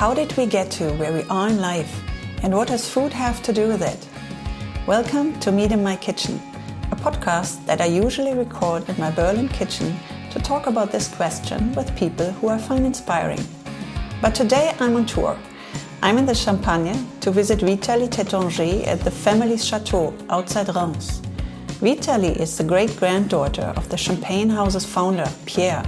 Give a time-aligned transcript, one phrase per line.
[0.00, 2.02] How did we get to where we are in life?
[2.42, 4.08] And what does food have to do with it?
[4.86, 6.40] Welcome to Meet in My Kitchen,
[6.90, 9.94] a podcast that I usually record in my Berlin kitchen
[10.30, 13.44] to talk about this question with people who I find inspiring.
[14.22, 15.38] But today I'm on tour.
[16.00, 21.20] I'm in the Champagne to visit Vitalie Taittinger at the family's chateau outside Reims.
[21.82, 25.84] Vitalie is the great granddaughter of the Champagne House's founder, Pierre.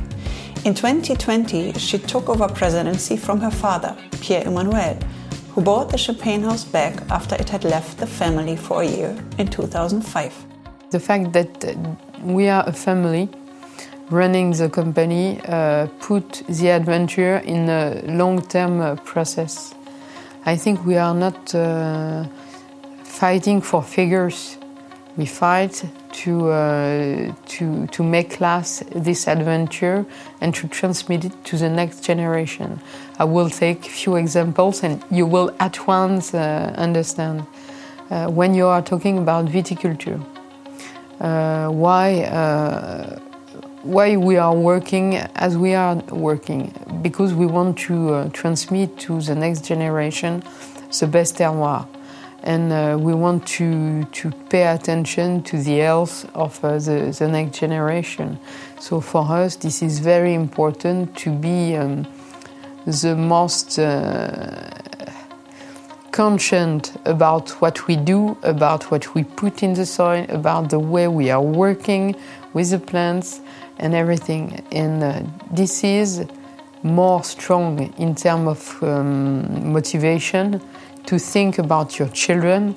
[0.64, 4.96] In 2020, she took over presidency from her father, Pierre Emmanuel,
[5.50, 9.16] who bought the Champagne House back after it had left the family for a year
[9.38, 10.32] in 2005.
[10.90, 11.74] The fact that uh,
[12.22, 13.28] we are a family
[14.08, 19.74] running the company uh, put the adventure in a long-term uh, process.
[20.46, 22.24] I think we are not uh,
[23.02, 24.58] fighting for figures.
[25.16, 30.06] We fight to, uh, to, to make last this adventure
[30.40, 32.80] and to transmit it to the next generation.
[33.18, 37.46] I will take a few examples and you will at once uh, understand.
[38.10, 40.22] Uh, when you are talking about viticulture,
[41.20, 43.18] uh, why, uh,
[43.82, 46.74] why we are working as we are working?
[47.00, 50.42] Because we want to uh, transmit to the next generation
[50.98, 51.86] the best terroir
[52.42, 57.28] and uh, we want to, to pay attention to the health of uh, the, the
[57.28, 58.38] next generation.
[58.80, 62.06] So for us, this is very important to be um,
[62.84, 64.70] the most uh,
[66.10, 71.08] conscious about what we do, about what we put in the soil, about the way
[71.08, 72.16] we are working
[72.52, 73.40] with the plants
[73.78, 74.62] and everything.
[74.72, 76.26] And uh, this is
[76.82, 80.60] more strong in terms of um, motivation
[81.06, 82.76] to think about your children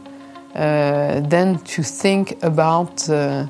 [0.56, 3.46] uh, than to think about uh,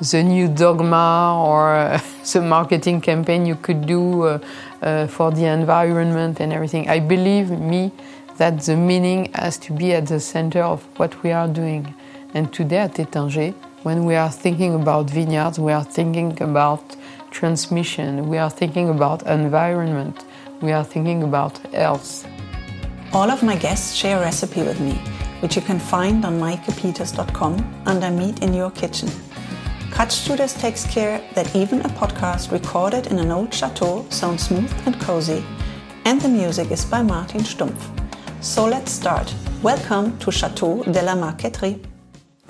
[0.00, 2.00] the new dogma or uh,
[2.32, 4.38] the marketing campaign you could do uh,
[4.82, 6.88] uh, for the environment and everything.
[6.88, 7.92] I believe me
[8.38, 11.94] that the meaning has to be at the center of what we are doing.
[12.32, 16.96] And today at Taittinger, when we are thinking about vineyards, we are thinking about
[17.30, 20.24] transmission, we are thinking about environment,
[20.60, 22.26] we are thinking about health.
[23.12, 24.92] All of my guests share a recipe with me,
[25.40, 29.10] which you can find on maikepeters.com under Meet in Your Kitchen.
[29.90, 34.72] Cut Studios takes care that even a podcast recorded in an old chateau sounds smooth
[34.86, 35.44] and cozy,
[36.04, 37.82] and the music is by Martin Stumpf.
[38.40, 39.34] So let's start.
[39.60, 41.89] Welcome to Chateau de la Marqueterie.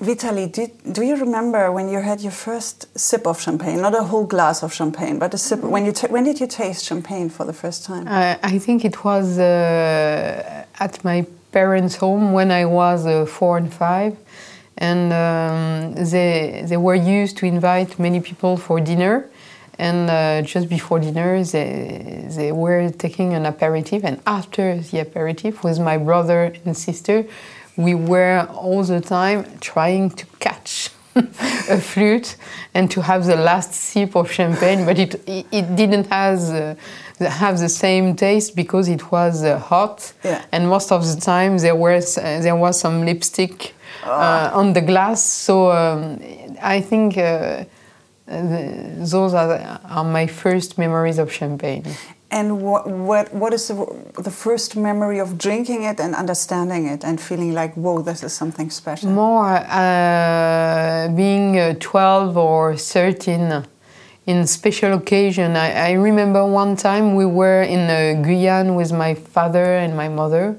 [0.01, 3.81] Vitalie, did, do you remember when you had your first sip of champagne?
[3.81, 5.59] Not a whole glass of champagne, but a sip.
[5.61, 8.07] When you when did you taste champagne for the first time?
[8.07, 13.59] I, I think it was uh, at my parents' home when I was uh, four
[13.59, 14.17] and five,
[14.75, 19.29] and um, they they were used to invite many people for dinner.
[19.77, 24.03] And uh, just before dinner, they, they were taking an aperitif.
[24.03, 27.25] And after the aperitif, with my brother and sister,
[27.77, 32.37] we were all the time trying to catch a flute
[32.73, 35.15] and to have the last sip of champagne, but it
[35.51, 36.75] it didn't has uh,
[37.19, 40.41] have the same taste because it was uh, hot, Yeah.
[40.51, 43.73] and most of the time there was uh, there was some lipstick
[44.05, 45.23] uh, on the glass.
[45.23, 46.19] So um,
[46.61, 47.17] I think.
[47.17, 47.65] Uh,
[48.27, 51.83] the, those are, are my first memories of champagne.
[52.33, 53.75] And what what what is the,
[54.23, 58.31] the first memory of drinking it and understanding it and feeling like, whoa, this is
[58.31, 59.09] something special?
[59.09, 63.65] More uh, being uh, 12 or 13
[64.27, 65.57] in special occasion.
[65.57, 70.07] I, I remember one time we were in uh, Guyane with my father and my
[70.07, 70.57] mother,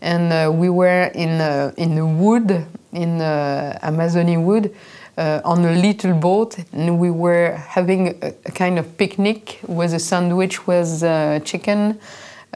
[0.00, 4.74] and uh, we were in uh, in the wood in uh, Amazonian wood.
[5.14, 9.92] Uh, on a little boat, and we were having a, a kind of picnic with
[9.92, 12.00] a sandwich with uh, chicken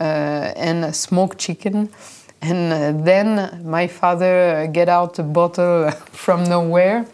[0.00, 1.90] uh, and smoked chicken.
[2.40, 7.04] And uh, then my father get out a bottle from nowhere,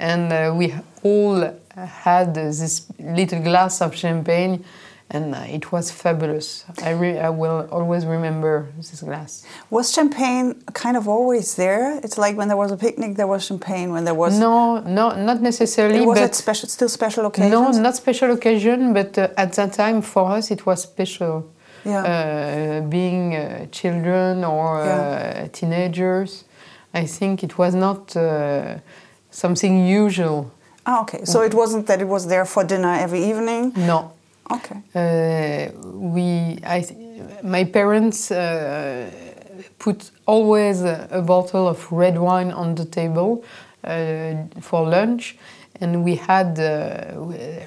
[0.00, 0.74] and uh, we
[1.04, 4.64] all had this little glass of champagne,
[5.12, 6.64] and it was fabulous.
[6.82, 9.44] I, re- I will always remember this glass.
[9.70, 11.98] Was champagne kind of always there?
[12.04, 13.90] It's like when there was a picnic, there was champagne.
[13.92, 15.98] When there was No, no, not necessarily.
[15.98, 17.52] it was but it special, still special occasions.
[17.52, 21.34] No, not special occasion, but uh, at that time for us it was special.
[21.84, 22.02] Yeah.
[22.04, 25.44] Uh, being uh, children or Yeah.
[25.44, 26.44] uh, teenagers,
[26.92, 28.78] I think it was not uh,
[29.30, 30.50] something usual.
[30.86, 31.24] Ah, okay.
[31.24, 33.72] So it wasn't that it was there for dinner every evening.
[33.76, 34.12] No.
[34.50, 34.76] Okay.
[34.94, 36.84] Uh, we, I,
[37.42, 39.10] my parents uh,
[39.78, 43.44] put always a, a bottle of red wine on the table,
[43.84, 45.36] uh, for lunch,
[45.80, 47.14] and we had uh,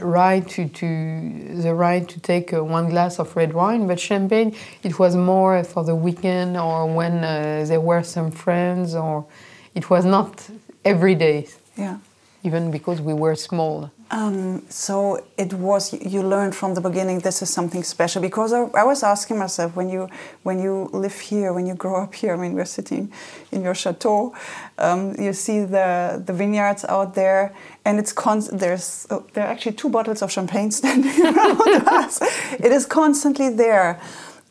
[0.01, 3.87] right to, to the right to take uh, one glass of red wine.
[3.87, 8.93] But champagne, it was more for the weekend or when uh, there were some friends,
[8.93, 9.25] or
[9.73, 10.47] it was not
[10.85, 11.47] every day.
[11.75, 11.97] Yeah.
[12.43, 13.89] Even because we were small.
[14.13, 18.59] Um, so it was you learned from the beginning this is something special because I,
[18.75, 20.07] I, was asking myself when you
[20.43, 23.11] when you live here when you grow up here I mean we're sitting
[23.51, 24.35] in your chateau
[24.77, 27.55] um, you see the the vineyards out there
[27.85, 32.21] and it's con- there's oh, there are actually two bottles of champagne standing around us.
[32.59, 33.99] It is constantly there.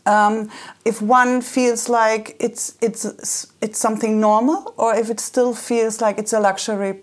[0.06, 0.50] Um,
[0.84, 6.18] if one feels like it's it's it's something normal or if it still feels like
[6.18, 7.02] it's a luxury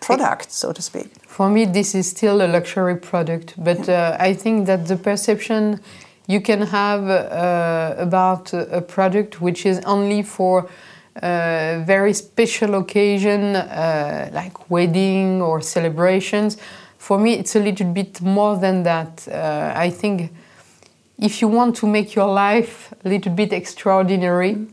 [0.00, 4.34] product so to speak for me, this is still a luxury product, but uh, I
[4.34, 5.80] think that the perception
[6.28, 10.70] you can have uh, about a product which is only for
[11.16, 16.56] a very special occasion, uh, like wedding or celebrations.
[16.98, 19.26] For me, it's a little bit more than that.
[19.26, 20.30] Uh, I think
[21.18, 24.68] if you want to make your life a little bit extraordinary,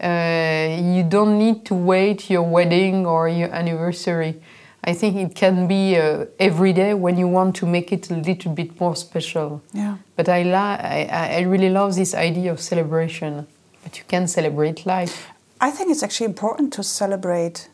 [0.00, 4.40] uh, you don't need to wait your wedding or your anniversary
[4.86, 8.16] I think it can be uh, every day when you want to make it a
[8.16, 9.62] little bit more special.
[9.72, 9.96] Yeah.
[10.14, 13.46] But I, I, I really love this idea of celebration.
[13.82, 15.28] But you can celebrate life.
[15.60, 17.70] I think it's actually important to celebrate,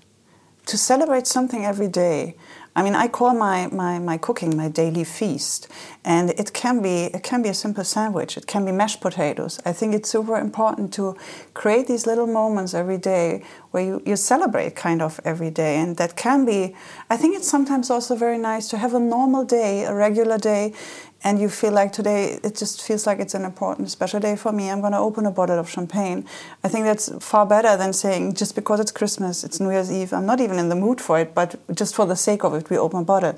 [0.66, 2.36] to celebrate something every day.
[2.76, 5.66] I mean, I call my, my, my cooking my daily feast,
[6.04, 8.36] and it can be it can be a simple sandwich.
[8.36, 9.58] It can be mashed potatoes.
[9.64, 11.16] I think it's super important to
[11.52, 15.96] create these little moments every day where you, you celebrate kind of every day, and
[15.96, 16.76] that can be.
[17.08, 20.72] I think it's sometimes also very nice to have a normal day, a regular day,
[21.22, 24.52] and you feel like today it just feels like it's an important special day for
[24.52, 24.70] me.
[24.70, 26.24] I'm going to open a bottle of champagne.
[26.64, 30.12] I think that's far better than saying just because it's christmas it's new year's eve
[30.12, 32.70] i'm not even in the mood for it but just for the sake of it
[32.70, 33.34] we open a bottle.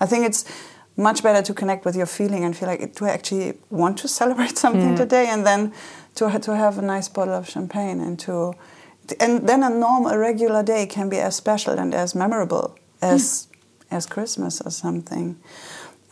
[0.00, 0.44] I think it's
[0.96, 4.08] much better to connect with your feeling and feel like do i actually want to
[4.08, 4.96] celebrate something mm.
[4.96, 5.26] today?
[5.28, 5.72] And then
[6.16, 8.54] to, to have a nice bottle of champagne and to
[9.20, 13.22] and then a normal a regular day can be as special and as memorable as
[13.22, 13.96] mm.
[13.96, 15.36] as christmas or something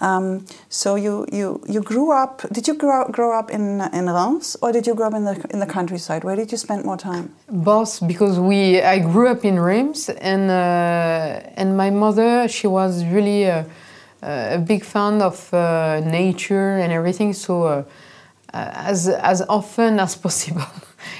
[0.00, 2.42] um, so you, you, you grew up.
[2.52, 5.46] Did you grow, grow up in in Reims or did you grow up in the
[5.50, 6.24] in the countryside?
[6.24, 7.34] Where did you spend more time?
[7.48, 13.04] Both, because we I grew up in Reims and uh, and my mother she was
[13.04, 13.66] really a,
[14.22, 17.32] a big fan of uh, nature and everything.
[17.32, 17.84] So uh,
[18.52, 20.66] as as often as possible,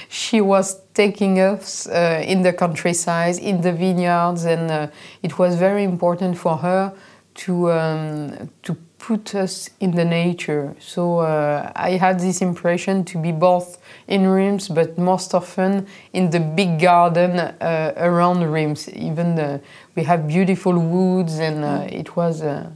[0.09, 4.87] she was taking us uh, in the countryside, in the vineyards, and uh,
[5.23, 6.93] it was very important for her
[7.35, 10.75] to um, to put us in the nature.
[10.79, 13.77] So uh, I had this impression to be both
[14.07, 18.89] in Reims, but most often in the big garden uh, around Reims.
[18.89, 19.61] Even the,
[19.95, 21.91] we have beautiful woods, and uh, mm.
[21.91, 22.71] it was uh,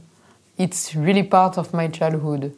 [0.56, 2.54] it's really part of my childhood.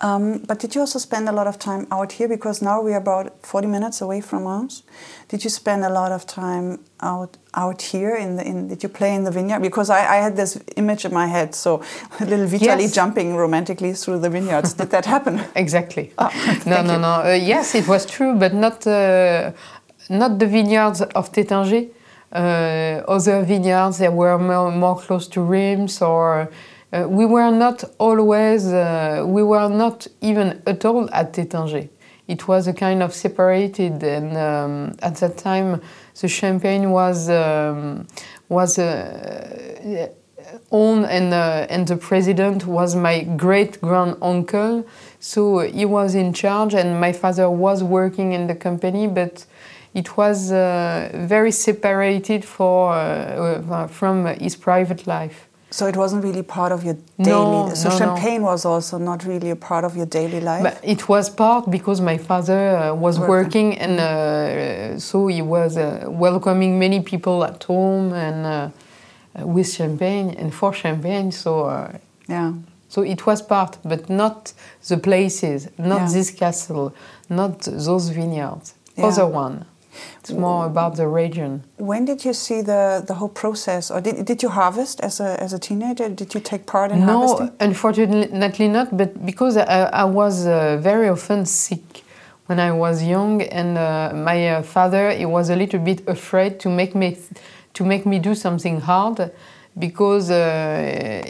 [0.00, 2.28] Um, but did you also spend a lot of time out here?
[2.28, 4.84] Because now we're about 40 minutes away from Reims.
[5.28, 8.14] Did you spend a lot of time out out here?
[8.14, 9.60] In the in, did you play in the vineyard?
[9.60, 11.82] Because I, I had this image in my head, so
[12.20, 12.94] little Vitalie yes.
[12.94, 14.74] jumping romantically through the vineyards.
[14.74, 15.40] did that happen?
[15.54, 16.12] exactly.
[16.18, 16.30] Oh,
[16.66, 16.98] no, no, you.
[16.98, 17.12] no.
[17.24, 19.52] Uh, yes, it was true, but not uh,
[20.08, 21.90] not the vineyards of Taittinger.
[22.30, 26.50] Uh, other vineyards that were more, more close to Reims or
[26.92, 31.88] uh, we were not always, uh, we were not even at all at Taittinger.
[32.26, 35.80] It was a kind of separated, and um, at that time,
[36.20, 38.06] the champagne was um,
[38.50, 40.08] was uh,
[40.70, 44.86] owned, and uh, and the president was my great grand uncle.
[45.20, 49.46] So he was in charge, and my father was working in the company, but
[49.94, 55.47] it was uh, very separated for uh, from his private life.
[55.70, 57.30] So it wasn't really part of your daily.
[57.30, 58.46] No, so no, champagne no.
[58.46, 60.62] was also not really a part of your daily life.
[60.62, 65.42] But it was part because my father uh, was working, working and uh, so he
[65.42, 71.32] was uh, welcoming many people at home and uh, with champagne and for champagne.
[71.32, 71.98] So uh,
[72.28, 72.52] yeah.
[72.88, 74.54] So it was part, but not
[74.88, 76.12] the places, not yeah.
[76.12, 76.94] this castle,
[77.28, 78.74] not those vineyards.
[78.96, 79.06] Yeah.
[79.06, 79.66] Other one.
[80.20, 81.64] It's more about the region.
[81.76, 85.40] When did you see the, the whole process, or did, did you harvest as a,
[85.42, 86.08] as a teenager?
[86.08, 87.46] Did you take part in no, harvesting?
[87.46, 92.04] No, unfortunately not, but because I, I was uh, very often sick
[92.46, 96.58] when I was young, and uh, my uh, father he was a little bit afraid
[96.60, 97.16] to make me
[97.74, 99.30] to make me do something hard
[99.78, 101.22] because uh,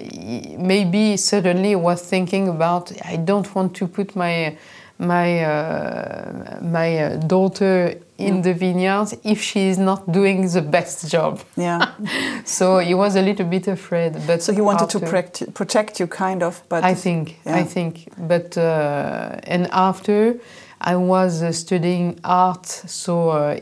[0.59, 4.57] maybe suddenly was thinking about I don't want to put my
[4.99, 11.41] my uh, my daughter in the vineyards if she is not doing the best job.
[11.57, 11.93] Yeah.
[12.45, 14.17] so he was a little bit afraid.
[14.27, 16.63] But so he wanted after, to protect, protect you, kind of.
[16.69, 17.57] But I think, yeah.
[17.57, 18.09] I think.
[18.19, 20.41] But uh, and after,
[20.81, 23.31] I was uh, studying art, so.
[23.31, 23.61] Uh,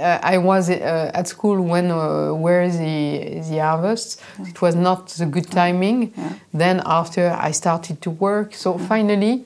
[0.00, 4.22] I was uh, at school when uh, where the the harvest.
[4.38, 6.12] It was not the good timing.
[6.16, 6.34] Yeah.
[6.54, 8.54] Then after I started to work.
[8.54, 9.44] So finally,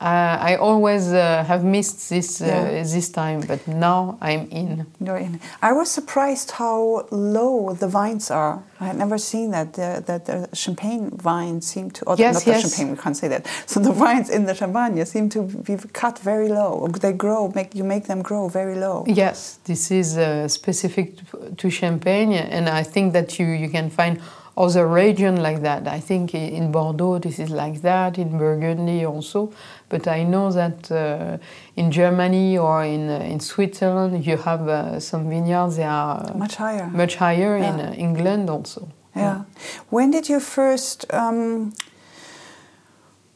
[0.00, 2.82] uh, I always uh, have missed this uh, Yeah.
[2.82, 4.86] this time, but now I'm in.
[5.00, 5.38] You're in.
[5.62, 8.62] I was surprised how low the vines are.
[8.80, 9.72] I had never seen that.
[9.74, 12.62] The, that the champagne vines seem to, or Yes, not yes.
[12.62, 13.46] the champagne, we can't say that.
[13.66, 16.88] So the vines in the champagne seem to be cut very low.
[16.88, 19.04] They grow, make you make them grow very low.
[19.06, 23.90] Yes, this is uh, specific to- to Champagne, and I think that you, you can
[23.90, 24.18] find
[24.56, 25.86] other region like that.
[25.88, 29.50] I think in Bordeaux this is like that, in Burgundy also,
[29.88, 31.38] but I know that uh,
[31.76, 36.38] in Germany or in uh, in Switzerland you have uh, some vineyards that are uh,
[36.38, 36.86] Much higher.
[36.92, 37.90] much higher in Yeah.
[37.90, 38.88] uh, England also.
[39.16, 39.42] Yeah.
[39.90, 41.04] When did you first?
[41.12, 41.72] Um,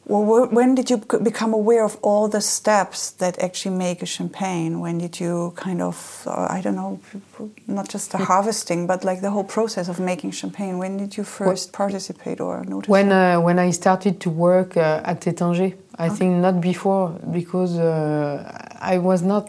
[0.09, 4.79] well, when did you become aware of all the steps that actually make a champagne?
[4.79, 6.99] When did you kind of, uh, I don't know,
[7.67, 10.79] not just the harvesting, but like the whole process of making champagne?
[10.79, 12.89] When did you first participate or notice?
[12.89, 17.77] When uh, when I started to work uh, at Taittinger, I think not before because
[17.77, 19.45] uh, I was not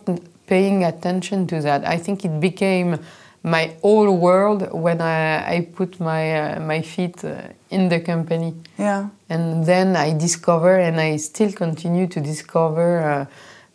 [0.46, 1.86] paying attention to that.
[1.86, 2.98] I think it became
[3.42, 8.54] my whole world when I, I put my uh, my feet uh, in the company,
[8.78, 13.00] yeah, and then I discover and I still continue to discover.
[13.00, 13.26] Uh,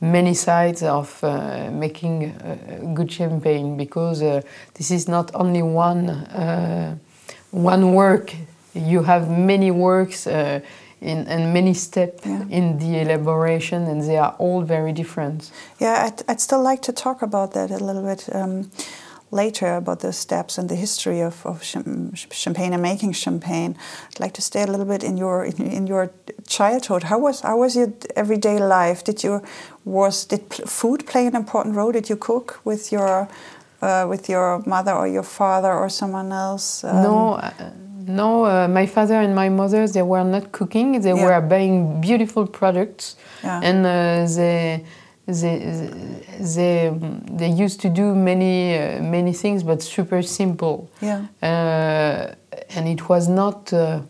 [0.01, 4.41] Many sides of uh, making uh, good champagne because uh,
[4.74, 6.98] this is not only one uh,
[7.51, 8.36] one work.
[8.74, 10.60] You have many works uh,
[11.01, 12.43] in, and many steps Yeah.
[12.50, 15.50] in the elaboration, and they are all very different.
[15.79, 16.03] yeah.
[16.07, 18.27] I'd, I'd still like to talk about that a little bit.
[18.36, 18.69] Um,
[19.32, 23.75] later about the steps and the history of, of champagne and making champagne.
[24.12, 26.12] I'd like to stay a little bit in your in, in your
[26.48, 27.03] childhood.
[27.03, 29.03] How was how was your everyday life?
[29.03, 29.41] Did you
[29.84, 31.91] was did food play an important role?
[31.91, 33.27] Did you cook with your
[33.82, 36.84] uh, with your mother or your father or someone else?
[36.84, 37.51] Um, no, uh,
[38.08, 38.46] no.
[38.46, 41.01] Uh, my father and my mother they were not cooking.
[41.01, 41.25] They Yeah.
[41.25, 43.60] were buying beautiful products, Yeah.
[43.63, 44.86] and uh, they.
[45.27, 45.58] They,
[46.39, 46.94] they,
[47.32, 50.89] they used to do many uh, many things, but super simple.
[51.01, 51.25] Yeah.
[51.41, 52.36] uh,
[52.75, 54.01] and it was not uh,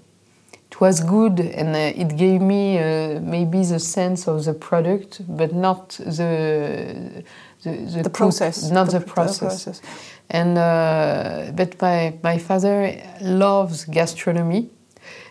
[0.72, 5.22] it was good and uh, it gave me uh, maybe the sense of the product
[5.28, 7.24] but not the
[7.64, 8.70] the, the, The process.
[8.72, 9.82] not The- the, process, process.
[10.30, 12.92] and uh, but my my father
[13.22, 14.70] loves gastronomy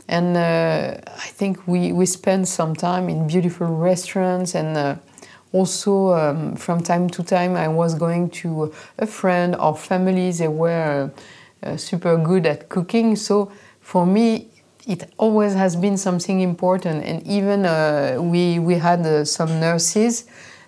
[0.08, 4.96] and uh, I think we, we spend some time in beautiful restaurants and uh,
[5.54, 10.32] also um, from time to time I was going to a friend or family.
[10.32, 11.10] They were
[11.62, 13.14] uh, super good at cooking.
[13.16, 14.48] So for me
[14.86, 17.04] it always has been something important.
[17.04, 20.24] And even uh, we, we had uh, some nurses.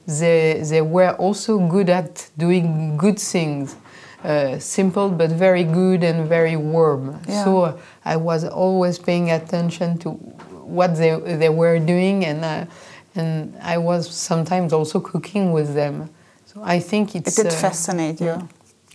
[0.07, 3.77] They, they were also good at doing good things.
[4.25, 7.21] Uh, simple but very good and very warm.
[7.29, 7.45] Yeah.
[7.45, 12.67] So uh, I was always paying attention to what they, they were doing, and uh,
[13.17, 16.11] and I was sometimes also cooking with them.
[16.47, 17.39] So I think it's.
[17.39, 18.49] It did uh, fascinate you.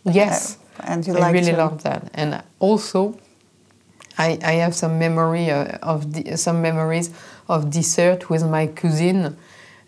[0.06, 3.16] yes, Uh, and you I really love that, and also
[4.18, 7.12] I, I have some memory uh, of the, some memories
[7.48, 9.38] of dessert with my cousin.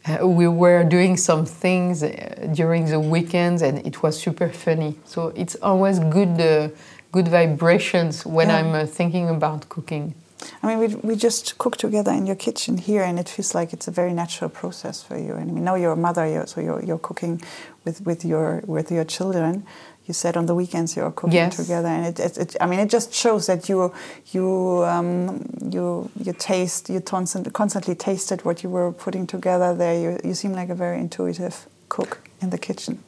[0.05, 2.09] Uh, we were doing some things uh,
[2.53, 4.95] during the weekends, and it was super funny.
[5.05, 6.69] So it's always good, uh,
[7.11, 8.57] good vibrations when Yeah.
[8.57, 10.13] I'm uh, thinking about cooking.
[10.61, 13.73] I mean, we, we just cook together in your kitchen here, and it feels like
[13.73, 15.33] it's a very natural process for you.
[15.33, 17.41] And I mean, now you're a mother, you're, so you're, you're cooking
[17.85, 19.65] with, with your with your children.
[20.05, 21.55] You said on the weekends you're cooking Yes.
[21.55, 23.93] together, and it, it, it I mean, it just shows that you
[24.33, 29.95] you um, you you taste you constantly tasted what you were putting together there.
[29.99, 32.99] You you seem like a very intuitive cook in the kitchen.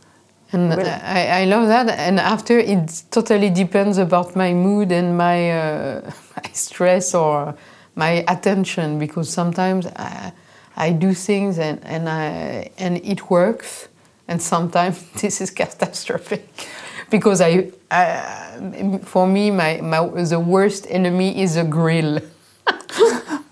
[0.56, 0.90] And Really?
[0.90, 1.90] I, I love that.
[1.90, 7.56] And after, it totally depends about my mood and my, uh, my stress or
[7.96, 10.32] my attention because sometimes I,
[10.76, 13.88] I do things and, and, I, and it works,
[14.28, 16.48] and sometimes this is catastrophic
[17.10, 22.20] because I, I for me, my, my, the worst enemy is a grill.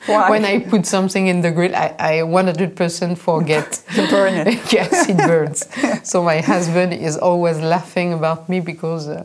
[0.05, 0.29] Why?
[0.29, 3.83] when I put something in the grill, I, I 100% forget.
[3.95, 4.74] Burn it.
[4.74, 5.67] yes, it burns.
[6.03, 9.24] so my husband is always laughing about me because, uh,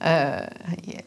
[0.00, 0.46] uh,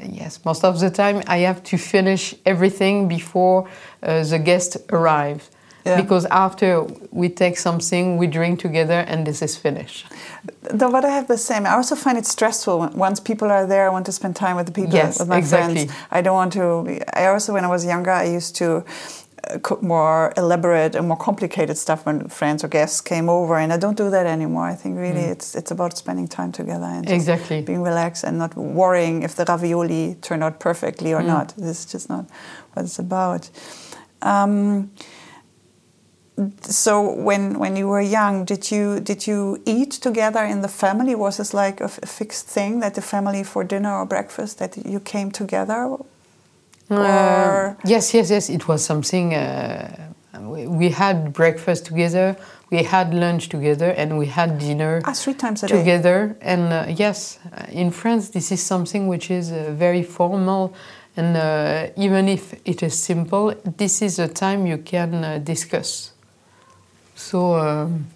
[0.04, 3.70] yes, most of the time I have to finish everything before
[4.02, 5.50] uh, the guest arrives.
[5.86, 6.02] Yeah.
[6.02, 10.06] because after we take something, we drink together, and this is finished.
[10.62, 11.66] Though, but I have the same.
[11.66, 13.86] I also find it stressful once people are there.
[13.88, 15.88] I want to spend time with the people, yes, with my exactly.
[15.88, 16.02] friends.
[16.12, 17.02] I don't want to.
[17.14, 18.86] I also, when I was younger, I used to
[19.46, 23.74] uh, cook more elaborate and more complicated stuff when friends or guests came over, and
[23.74, 24.66] I don't do that anymore.
[24.66, 25.32] I think really mm.
[25.32, 29.44] it's it's about spending time together and exactly being relaxed and not worrying if the
[29.46, 31.28] ravioli turned out perfectly or mm.
[31.28, 31.54] not.
[31.58, 32.26] This is just not
[32.74, 33.50] what it's about.
[34.22, 34.92] Um,
[36.62, 41.16] so when when you were young, did you did you eat together in the family?
[41.16, 45.00] Was this like a, fixed thing that the family for dinner or breakfast that you
[45.00, 45.96] came together?
[46.90, 48.50] Uh, yes, yes, yes.
[48.50, 49.34] It was something.
[49.34, 50.10] Uh,
[50.40, 52.36] we, we, had breakfast together,
[52.72, 56.28] we had lunch together, and we had dinner ah, three times a together.
[56.28, 56.36] Day.
[56.42, 60.74] And uh, yes, uh, in France, this is something which is uh, very formal.
[61.16, 66.13] And uh, even if it is simple, this is a time you can discuss.
[67.16, 68.08] So um,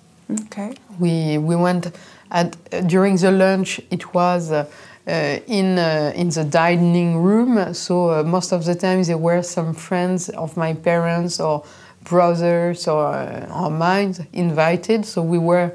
[0.45, 0.75] okay.
[0.99, 1.91] we we went
[2.31, 2.55] at
[2.87, 3.81] during the lunch.
[3.91, 4.51] It was.
[4.51, 4.65] Uh,
[5.07, 7.73] uh, in uh, in the dining room.
[7.73, 11.63] So uh, most of the time there were some friends of my parents or
[12.03, 15.05] brothers or uh, or mine invited.
[15.05, 15.71] So we were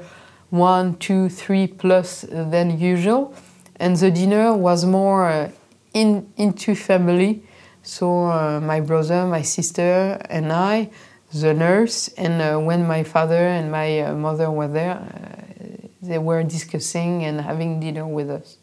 [0.51, 3.33] one, two, three plus than usual,
[3.77, 5.49] and the dinner was more uh,
[5.95, 7.41] in into family.
[7.81, 10.91] So uh, my brother, my sister, and I
[11.33, 16.17] the nurse, and uh, when my father and my uh, mother were there, uh, they
[16.17, 18.57] were discussing and having dinner with us.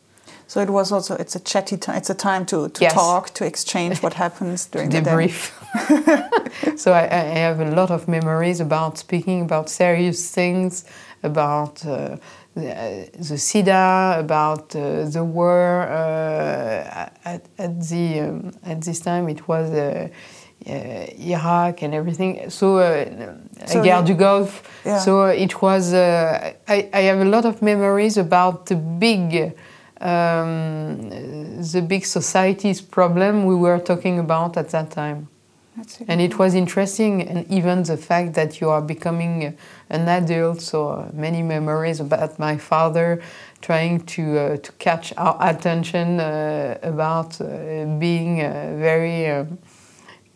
[0.50, 1.96] So it was also it's a chatty time.
[1.96, 2.92] It's a time to, to yes.
[2.92, 5.52] talk, to exchange what happens during the debrief.
[6.76, 10.84] so I, I, have a lot of memories about speaking about serious things,
[11.22, 12.16] about uh,
[12.56, 15.82] the, the SIDA, about uh, the war.
[15.82, 20.08] Uh, at, at, the um, at this time, it was uh,
[20.66, 22.50] Iraq and everything.
[22.50, 23.34] So, uh,
[23.66, 24.62] so Guerre du Golfe.
[24.84, 24.98] Yeah.
[24.98, 25.92] So it was.
[25.92, 29.54] Uh, I, I, have a lot of memories about the big,
[30.00, 31.08] um,
[31.72, 35.28] the big society's problem we were talking about at that time.
[36.08, 39.56] And it was interesting, and even the fact that you are becoming
[39.88, 40.60] an adult.
[40.60, 43.22] So many memories about my father
[43.62, 49.58] trying to uh, to catch our attention uh, about uh, being very um,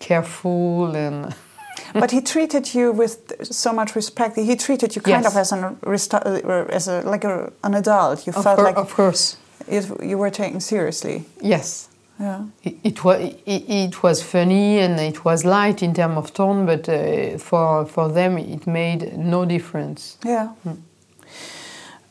[0.04, 1.34] careful and.
[2.02, 4.36] but he treated you with so much respect.
[4.36, 5.32] He treated you kind yes.
[5.32, 8.26] of as an uh, as a like a, an adult.
[8.26, 9.36] You of felt like of course
[9.68, 11.24] it, you were taken seriously.
[11.40, 11.88] Yes.
[12.20, 12.44] Yeah.
[12.62, 16.66] It, it was it, it, was funny and it was light in terms of tone,
[16.66, 20.18] but uh, for for them it made no difference.
[20.24, 20.48] Yeah.
[20.62, 20.74] Hmm.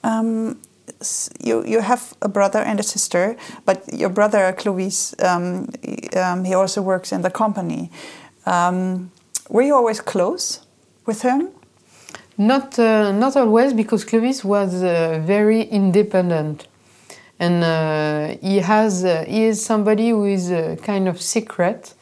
[0.04, 0.58] Um,
[1.40, 3.36] you you have a brother and a sister,
[3.66, 5.68] but your brother Clovis, um,
[6.16, 7.90] um, he also works in the company.
[8.46, 9.12] Um,
[9.50, 10.62] were you always close
[11.06, 11.50] with him?
[12.38, 16.68] Not uh, not always, because Clovis was uh, very independent,
[17.40, 21.94] and uh, he has uh, he is somebody who is uh, kind of secret.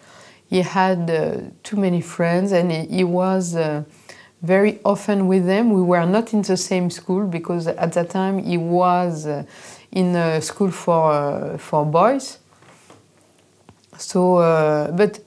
[0.50, 3.56] He had uh, too many friends, and he, he was
[4.42, 5.72] very often with them.
[5.72, 9.44] We were not in the same school because at that time he was uh,
[9.92, 12.40] in a school for uh, for boys.
[13.98, 15.20] So, uh, but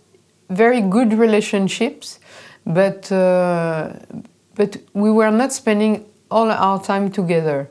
[0.50, 2.18] very good relationships,
[2.66, 3.92] but uh,
[4.54, 7.70] but we were not spending all our time together,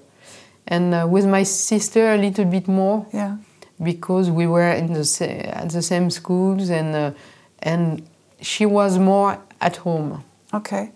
[0.68, 3.06] and uh, with my sister a little bit more.
[3.14, 3.38] Yeah.
[3.82, 5.04] Because we were in the
[5.48, 7.12] at the same schools and uh,
[7.60, 8.08] and
[8.40, 10.24] she was more at home.
[10.54, 10.92] Okay.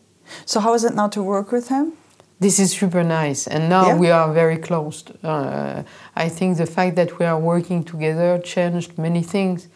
[0.45, 1.93] So how is it now to work with him?
[2.39, 3.97] This is super nice, and now yeah.
[3.97, 5.03] we are very close.
[5.23, 5.81] Uh,
[6.15, 9.69] I think the fact that we are working together changed many things,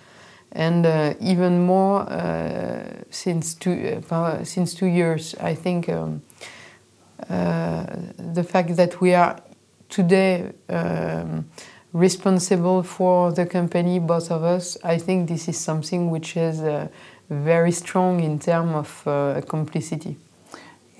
[0.52, 5.34] and uh, even more uh, since two uh, since two years.
[5.42, 6.22] I think um,
[7.28, 7.88] uh,
[8.18, 9.42] the fact that we are
[9.90, 11.50] today um,
[11.94, 14.78] responsible for the company, both of us.
[14.84, 16.90] I think this is something which is uh,
[17.28, 20.18] very strong in terms of complicity.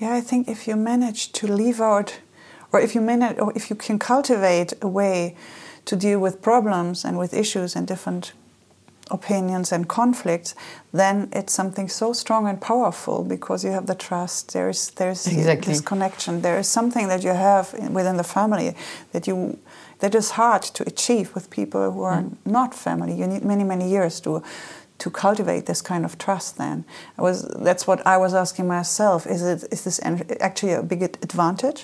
[0.02, 2.18] Yeah, I think if you manage to leave out,
[2.72, 5.36] or if you manage, or if you can cultivate a way
[5.84, 8.32] to deal with problems and with issues and different
[9.12, 10.56] opinions and conflicts,
[10.92, 14.52] then it's something so strong and powerful because you have the trust.
[14.52, 15.72] There's there's exactly.
[15.72, 16.42] this connection.
[16.42, 18.74] There is something that you have within the family
[19.12, 19.56] that you
[20.00, 22.34] that is hard to achieve with people who are mm.
[22.44, 23.14] not family.
[23.14, 24.42] You need many many years to
[25.02, 26.84] to cultivate this kind of trust then
[27.18, 27.36] I was
[27.68, 29.98] that's what i was asking myself is it is this
[30.48, 31.80] actually a big advantage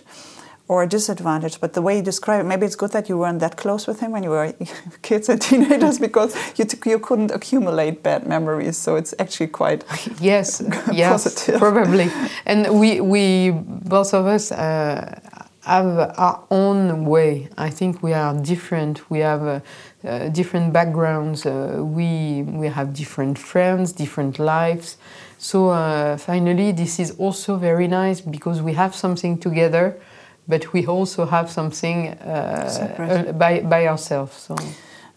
[0.68, 1.60] or a disadvantage.
[1.60, 4.00] But the way you describe it, maybe it's good that you weren't that close with
[4.00, 4.52] him when you were
[5.02, 8.76] kids and teenagers because you, you couldn't accumulate bad memories.
[8.76, 9.84] So it's actually quite
[10.20, 12.10] yes, yes, probably.
[12.46, 14.52] And we we both of us.
[14.52, 15.20] Uh,
[15.68, 17.48] have our own way.
[17.58, 19.10] I think we are different.
[19.10, 19.60] We have uh,
[20.04, 21.44] uh, different backgrounds.
[21.44, 24.96] Uh, we we have different friends, different lives.
[25.38, 29.96] So uh, finally, this is also very nice because we have something together,
[30.46, 34.36] but we also have something uh, by by ourselves.
[34.36, 34.56] So.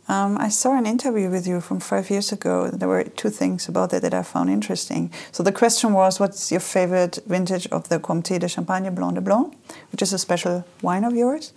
[0.07, 2.69] Um, I saw an interview with you from five years ago.
[2.69, 5.09] There were two things about it that I found interesting.
[5.31, 9.21] So the question was, what's your favorite vintage of the Comtes de Champagne Blanc de
[9.21, 9.55] Blanc,
[9.91, 11.53] which is a special wine of yours?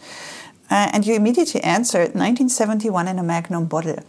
[0.70, 4.02] Uh, and you immediately answered 1971 in a Magnum bottle.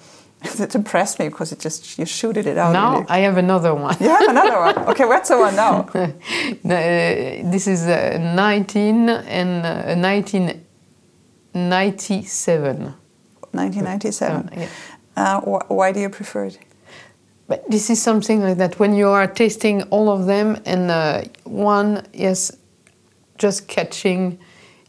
[0.59, 2.73] it impressed me because it just you shooted it out.
[2.73, 3.05] Now really.
[3.09, 3.95] I have another one.
[3.99, 4.77] You have another one.
[4.89, 5.81] Okay, what's the one now?
[5.95, 6.11] uh,
[6.63, 12.93] this is uh, 19 and uh, 1997.
[13.51, 14.49] 1997.
[14.55, 14.67] Yeah.
[15.15, 16.59] Uh, wh why do you prefer it?
[17.47, 21.21] But this is something like that when you are tasting all of them and uh,
[21.43, 22.57] one is
[23.37, 24.39] just catching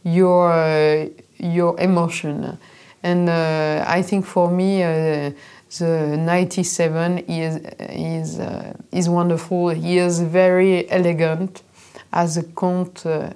[0.03, 1.05] your uh,
[1.37, 2.57] your emotion,
[3.03, 5.31] and uh, I think for me uh,
[5.77, 7.57] the 97 is
[7.89, 9.69] is uh, is wonderful.
[9.69, 11.63] He is very elegant,
[12.11, 13.31] as a count uh,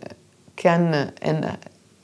[0.55, 1.57] can and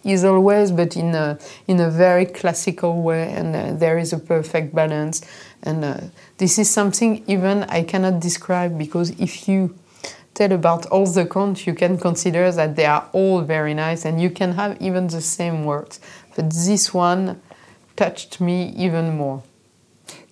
[0.07, 4.19] is always, but in a, in a very classical way, and uh, there is a
[4.19, 5.21] perfect balance.
[5.63, 5.97] And uh,
[6.38, 9.75] this is something even I cannot describe because if you
[10.38, 14.21] tell about all the Comtes, you can consider that they are all very nice, and
[14.21, 16.00] you can have even the same words.
[16.36, 17.41] But this one
[17.95, 19.41] touched me even more.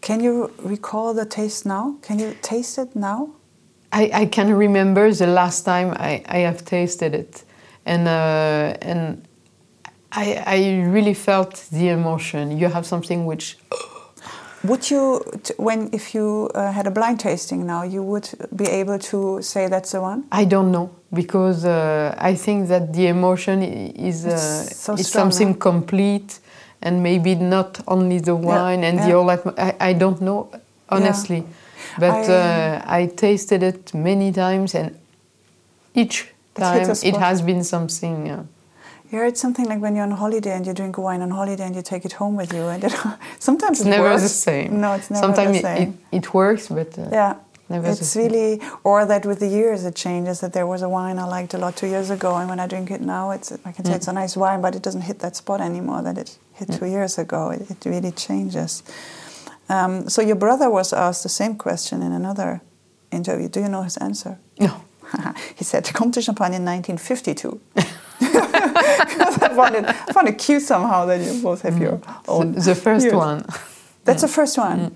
[0.01, 1.95] Can you recall the taste now?
[2.03, 3.31] Can you taste it now?
[3.91, 7.43] I, I can remember the last time I, I have tasted it,
[7.85, 9.27] and uh, and
[10.11, 10.57] I, I
[10.95, 12.57] really felt the emotion.
[12.59, 13.57] You have something which.
[14.67, 15.21] Would you,
[15.57, 19.67] when if you uh, had a blind tasting now, you would be able to say
[19.67, 20.23] that's the one?
[20.31, 25.53] I don't know because uh, I think that the emotion is uh, so is something
[25.55, 26.39] complete,
[26.81, 29.07] and maybe not only the wine and yeah.
[29.07, 29.29] the whole.
[29.57, 30.49] I, I don't know
[30.89, 31.43] honestly,
[31.99, 34.97] but I- uh, I tasted it many times, and
[35.93, 38.47] each time it has been something.
[39.11, 41.75] You heard something like when you're on holiday and you drink wine on holiday and
[41.75, 42.93] you take it home with you, and it,
[43.39, 44.23] sometimes it's it never works.
[44.23, 44.81] the same.
[44.81, 45.97] No, it's never Sometimes the it, same.
[46.11, 47.35] it, it works, but uh, yeah,
[47.69, 48.23] never the it's same.
[48.31, 50.39] really, or that with the years it changes.
[50.39, 52.67] That there was a wine I liked a lot two years ago, and when I
[52.67, 53.95] drink it now, it's I can say Mm.
[53.95, 56.87] it's a nice wine, but it doesn't hit that spot anymore that it hit two
[56.87, 57.51] years ago.
[57.51, 58.83] It, it really changes.
[59.69, 62.61] Um, so your brother was asked the same question in another
[63.11, 63.49] interview.
[63.49, 64.37] Do you know his answer?
[64.59, 64.81] no.
[65.55, 67.59] he said, "Comtes de Champagne in 1952."
[68.99, 72.53] I found it, I found it cute somehow that you both have your own.
[72.53, 73.15] The, first years.
[73.15, 73.45] one.
[74.03, 74.95] That's the first one.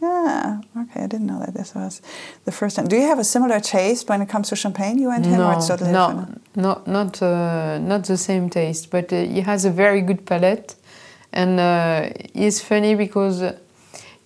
[0.00, 0.60] Yeah.
[0.76, 2.02] Okay, I didn't know that this was
[2.44, 2.88] the first time.
[2.88, 4.98] Do you have a similar taste when it comes to champagne?
[4.98, 6.56] You and him, or No, it's totally no, different?
[6.56, 10.74] no, not uh, not the same taste, but uh, he has a very good palate,
[11.32, 13.44] and uh, he's funny because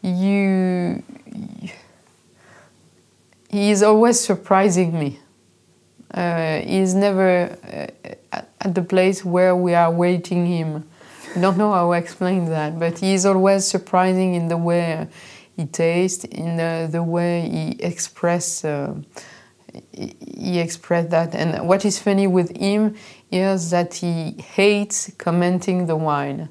[0.03, 1.03] you,
[3.51, 5.19] he is always surprising me.
[6.15, 7.55] Uh, he is never
[8.33, 10.89] uh, at, the place where we are waiting him.
[11.35, 15.09] I don't know how to explain that, but he is always surprising in the way
[15.57, 18.65] he tastes, in the, the way he express.
[18.65, 18.95] Uh,
[19.93, 21.35] he- expressed that.
[21.35, 22.95] And what is funny with him
[23.31, 26.49] is that he hates commenting the wine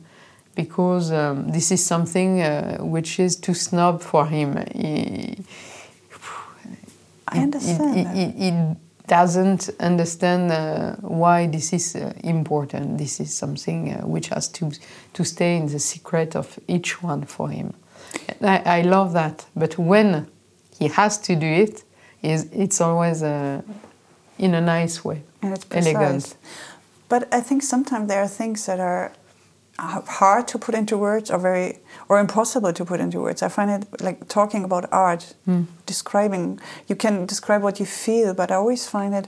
[0.56, 4.64] because um, this is something uh, which is too snob for him.
[4.74, 5.38] He,
[7.28, 8.16] I understand he, that.
[8.16, 8.76] he, he
[9.08, 12.98] doesn't understand uh, why this is uh, important.
[12.98, 14.72] This is something uh, which has to
[15.14, 17.74] to stay in the secret of each one for him.
[18.42, 19.46] I, I love that.
[19.56, 20.28] But when
[20.80, 21.84] he has to do it,
[22.22, 23.62] is it's always uh,
[24.38, 25.96] in a nice way, and it's precise.
[25.96, 26.36] elegant.
[27.08, 29.12] But I think sometimes there are things that are
[29.78, 33.42] hard to put into words or very or impossible to put into words.
[33.42, 35.64] I find it like talking about art, hmm.
[35.86, 36.60] describing.
[36.88, 39.28] You can describe what you feel, but I always find it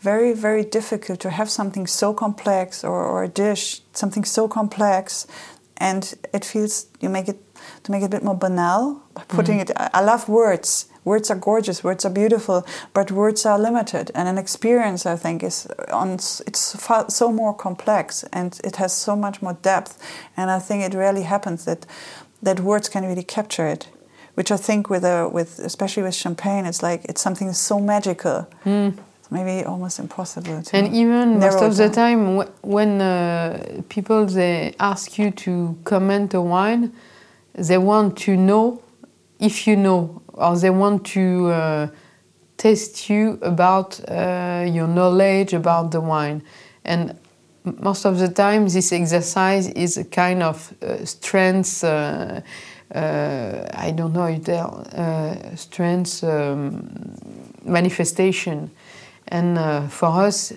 [0.00, 5.26] very, very difficult to have something so complex or, or a dish, something so complex,
[5.78, 7.40] and it feels you make it
[7.82, 9.70] to make it a bit more banal by putting it.
[9.76, 10.86] I love words.
[11.04, 11.84] Words are gorgeous.
[11.84, 14.10] Words are beautiful, but words are limited.
[14.14, 16.14] And an experience, I think, is on.
[16.14, 19.98] It's far, so more complex, and it has so much more depth.
[20.36, 21.86] And I think it rarely happens that
[22.42, 23.88] that words can really capture it.
[24.34, 28.46] Which I think with a with especially with champagne, it's like it's something so magical.
[29.30, 32.20] maybe almost impossible to and even most of the time
[32.62, 36.92] when uh, people they ask you to comment a wine
[37.54, 38.82] they want to know
[39.38, 41.88] if you know or they want to uh,
[42.56, 46.42] test you about uh, your knowledge about the wine.
[46.84, 47.16] And
[47.64, 52.40] most of the time this exercise is a kind of uh, strength uh,
[52.94, 57.16] uh, I don't know if there uh, strength um,
[57.64, 58.70] manifestation.
[59.26, 60.52] And for us,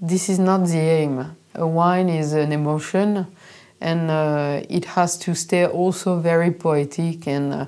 [0.00, 1.36] this is not the aim.
[1.54, 3.26] A wine is an emotion,
[3.84, 7.66] and uh, it has to stay also very poetic, and uh,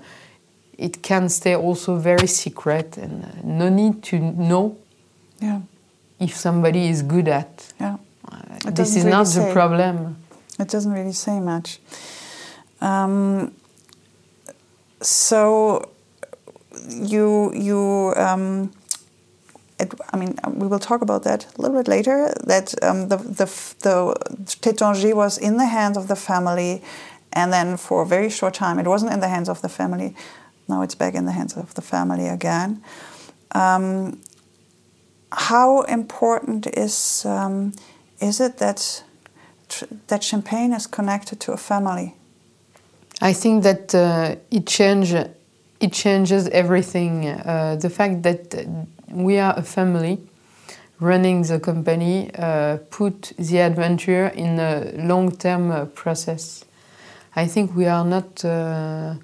[0.78, 2.96] it can stay also very secret.
[2.96, 4.76] And uh, no need to know
[5.42, 5.60] Yeah,
[6.18, 7.72] if somebody is good at.
[7.80, 7.96] yeah.
[8.32, 10.16] Uh, this is really not the problem.
[10.58, 11.78] It doesn't really say much.
[12.80, 13.52] Um,
[15.02, 15.90] so
[16.88, 18.70] you you um,
[19.78, 22.32] it, I mean we will talk about that a little bit later.
[22.44, 23.46] That um, the the
[23.82, 24.14] the
[24.62, 26.82] Taittinger was in the hands of the family,
[27.32, 30.14] and then for a very short time it wasn't in the hands of the family.
[30.68, 32.82] Now it's back in the hands of the family again.
[33.52, 34.20] Um,
[35.30, 37.72] how important is um,
[38.20, 39.04] is it that
[40.06, 42.14] that champagne is connected to a family?
[43.20, 45.12] I think that uh, it change
[45.80, 47.26] it changes everything.
[47.26, 48.64] Uh, the fact that uh,
[49.16, 50.18] we are a family
[51.00, 56.64] running the company uh, put the adventure in a long-term uh, process.
[57.34, 59.14] I think we are not uh,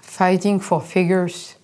[0.00, 1.56] fighting for figures.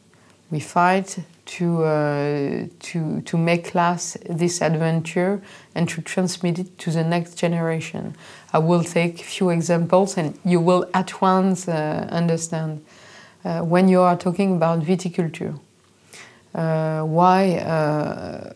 [0.51, 5.41] We fight to uh, to to make last this adventure
[5.75, 8.15] and to transmit it to the next generation.
[8.53, 12.85] I will take a few examples, and you will at once uh, understand.
[13.43, 15.59] Uh, when you are talking about viticulture,
[16.53, 18.53] why uh,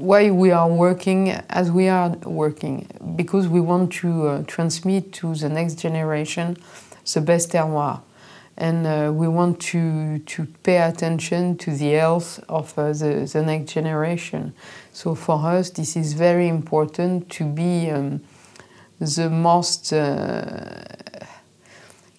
[0.00, 2.86] why we are working as we are working.
[3.16, 6.56] Because we want to uh, transmit to the next generation
[7.12, 8.00] the best terroir.
[8.56, 13.42] And uh, we want to to pay attention to the health of uh, the, the
[13.42, 14.54] next generation.
[14.92, 18.20] So for us this is very important to be um,
[18.98, 20.84] the most uh,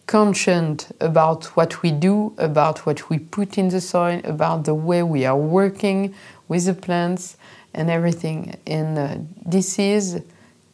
[0.08, 5.04] conscient about what we do, about what we put in the soil, about the way
[5.04, 6.14] we are working
[6.48, 7.38] with the plants
[7.74, 8.58] and everything.
[8.68, 10.22] And uh, this is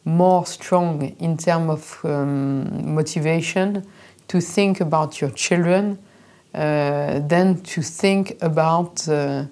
[0.04, 3.86] more strong in terms of um, motivation
[4.28, 5.98] to think about your children
[6.54, 9.44] uh, than to think about uh,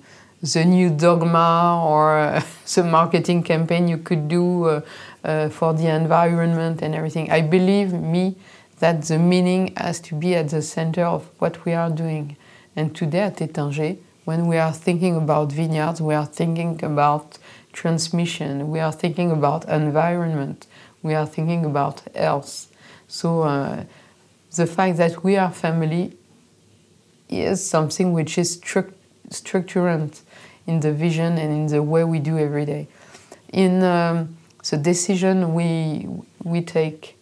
[0.43, 2.43] the new dogma or uh,
[2.75, 4.81] the marketing campaign you could do uh,
[5.25, 7.31] uh, for the environment and everything.
[7.31, 8.37] I believe me
[8.79, 12.37] that the meaning has to be at the center of what we are doing.
[12.75, 17.39] And today at Taittinger, when we are thinking about vineyards, we are thinking about
[17.73, 20.67] transmission, we are thinking about environment,
[21.03, 22.67] we are thinking about health.
[23.09, 23.85] So uh,
[24.55, 26.17] the fact that we are family
[27.29, 28.93] is something which is stru-
[29.31, 30.23] structurant
[30.67, 32.89] in the vision and in the way we do every day.
[33.53, 34.37] In um,
[34.69, 36.09] the decision we
[36.43, 37.16] we take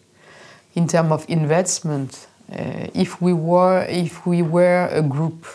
[0.75, 5.47] in terms of investment, uh, if we were if we were a group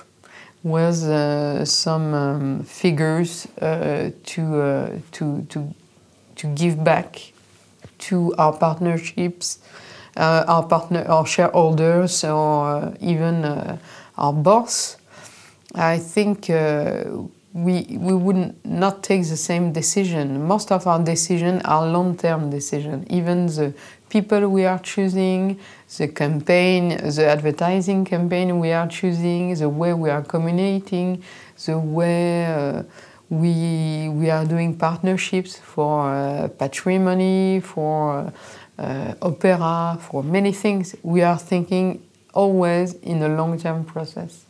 [0.63, 5.73] with uh, some um, figures uh, to to to
[6.36, 7.32] to give back
[7.99, 9.60] to our partnerships,
[10.15, 13.45] our partner, our shareholders, or even
[14.17, 14.97] our boss,
[15.75, 16.49] I think
[17.53, 20.45] we we would not take the same decision.
[20.47, 23.07] Most of our decisions are long-term decisions.
[23.09, 23.73] Even the
[24.09, 25.59] people we are choosing,
[25.97, 31.23] the campaign, the advertising campaign we are choosing, the way we are communicating,
[31.65, 32.83] the way uh,
[33.29, 38.31] we we are doing partnerships for uh, patrimony, for
[38.77, 40.95] uh, opera, for many things.
[41.01, 44.45] We are thinking always in a long-term process.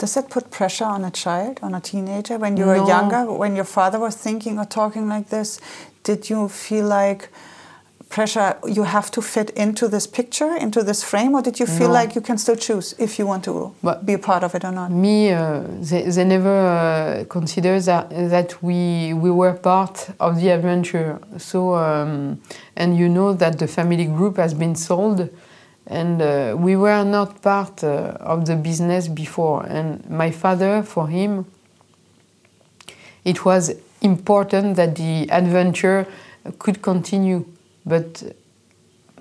[0.00, 2.38] Does that put pressure on a child, on a teenager?
[2.38, 5.60] When you were younger, when your father was thinking or talking like this,
[6.04, 7.28] did you feel like
[8.08, 11.88] pressure you have to fit into this picture, into this frame, or did you feel
[11.88, 11.94] No.
[12.00, 14.64] like you can still choose if you want to But- be a part of it
[14.64, 14.90] or not?
[14.90, 15.60] Me, uh,
[15.90, 21.18] they, they never uh, consider that that we we were part of the adventure.
[21.36, 22.40] So um,
[22.74, 25.28] and you know that the family group has been sold,
[25.90, 29.66] and uh, we were not part uh, of the business before.
[29.66, 31.46] And my father, for him,
[33.24, 36.06] it was important that the adventure
[36.60, 37.44] could continue.
[37.84, 38.22] But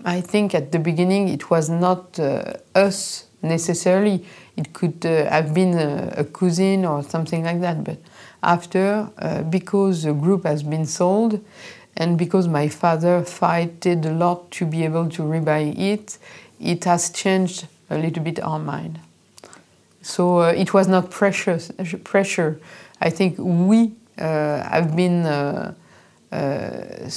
[0.06, 4.24] I think at the beginning it was not uh, us necessarily.
[4.56, 7.84] It could uh, have been a, a, cousin or something like that.
[7.84, 7.98] But
[8.44, 11.44] after, uh, because the group has been sold,
[11.98, 16.18] and because my father fighted a lot to be able to rebuy it,
[16.60, 19.00] it has changed a little bit our mind.
[20.02, 21.72] So uh, it was not precious,
[22.04, 22.60] pressure.
[23.02, 24.24] I think we uh,
[24.70, 25.74] have been uh,
[26.32, 27.10] uh,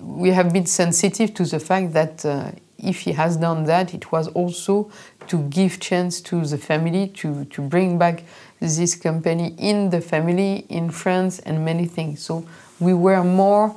[0.00, 4.12] we have been sensitive to the fact that uh, if he has done that, it
[4.12, 4.90] was also
[5.28, 8.22] to give chance to the family to, to bring back
[8.60, 12.22] this company in the family, in France, and many things.
[12.22, 12.46] So
[12.78, 13.76] we were more,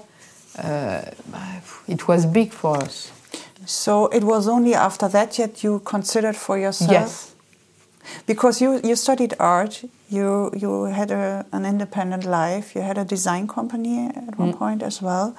[0.57, 1.01] uh,
[1.87, 3.11] it was big for us.
[3.65, 6.91] So it was only after that that you considered for yourself?
[6.91, 7.35] Yes.
[8.25, 13.05] Because you, you studied art, you, you had a, an independent life, you had a
[13.05, 14.57] design company at one mm.
[14.57, 15.35] point as well.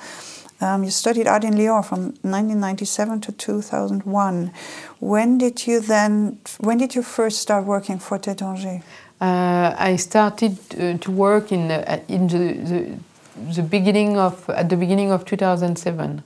[0.60, 4.52] Um, you studied art in Lyon from 1997 to 2001.
[4.98, 6.38] When did you then?
[6.58, 8.82] When did you first start working for Taittinger?
[9.20, 14.68] Uh, I started uh, to work in uh, in the, the, the beginning of at
[14.68, 16.22] the beginning of 2007.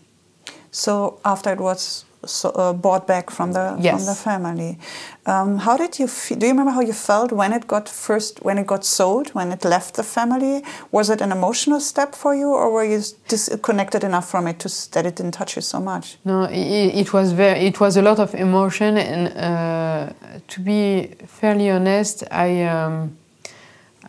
[0.74, 3.94] So after it was so, uh, bought back from the yes.
[3.94, 4.78] from the family.
[5.26, 6.38] Um, how did you feel?
[6.38, 9.52] Do you remember how you felt when it got first when it got sold when
[9.52, 10.64] it left the family?
[10.90, 14.68] Was it an emotional step for you, or were you disconnected enough from it to,
[14.92, 16.18] that it didn't touch you so much?
[16.24, 17.60] No, it, it was very.
[17.60, 20.12] It was a lot of emotion, and uh,
[20.48, 23.16] to be fairly honest, I um,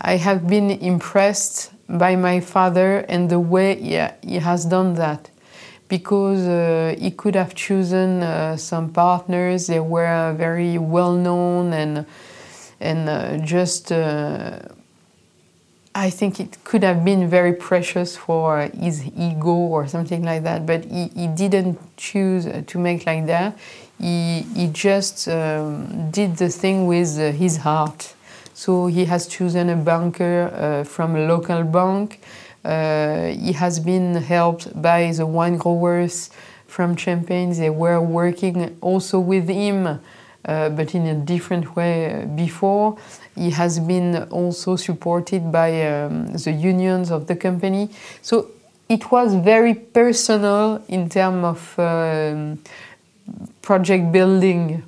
[0.01, 5.29] I have been impressed by my father and the way he, he has done that
[5.87, 12.05] because uh, he could have chosen uh, some partners that were very well known and
[12.79, 14.59] and uh, just uh,
[15.97, 20.65] I think it could have been very precious for his ego or something like that,
[20.65, 23.57] but he, he didn't choose to make like that.
[23.97, 28.13] He, he just um, did the thing with uh, his heart.
[28.53, 32.19] So he has chosen a banker uh, from a local bank
[32.65, 36.31] uh, he has been helped by the wine growers
[36.65, 37.53] from Champagne.
[37.53, 42.97] They were working also with him, uh, but in a different way before.
[43.35, 47.89] He has been also supported by um, the unions of the company.
[48.23, 48.47] So
[48.89, 52.59] it was very personal in terms of um,
[53.61, 54.81] project building.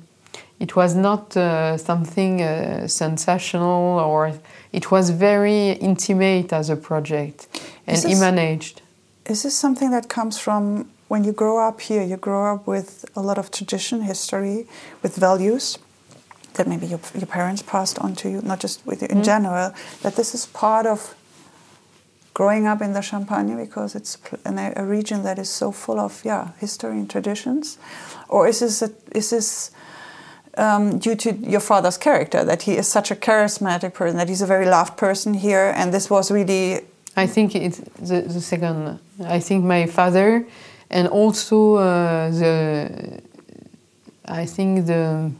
[0.58, 4.32] It was not uh, something uh, sensational or
[4.72, 7.46] it was very intimate as a project
[7.88, 8.82] and this, managed.
[9.26, 12.02] Is this something that comes from when you grow up here?
[12.02, 14.66] You grow up with a lot of tradition, history,
[15.02, 15.78] with values
[16.54, 19.24] that maybe your, your parents passed on to you, not just with you in mm.
[19.24, 19.72] general,
[20.02, 21.14] that this is part of
[22.34, 26.24] growing up in the Champagne because it's a, a region that is so full of
[26.24, 27.78] yeah history and traditions,
[28.28, 29.70] or is this a, is this
[30.56, 34.42] um, due to your father's character that he is such a charismatic person that he's
[34.42, 36.80] a very loved person here and this was really
[37.18, 39.00] I think it's the, the second.
[39.24, 40.46] I think my father,
[40.88, 43.20] and also uh, the.
[44.24, 45.32] I think the.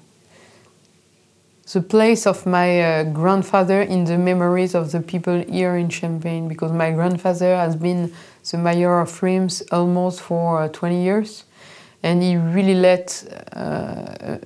[1.71, 6.49] The place of my uh, grandfather in the memories of the people here in Champagne,
[6.49, 8.11] because my grandfather has been
[8.51, 11.45] the mayor of Reims almost for uh, 20 years,
[12.03, 14.38] and he really let uh,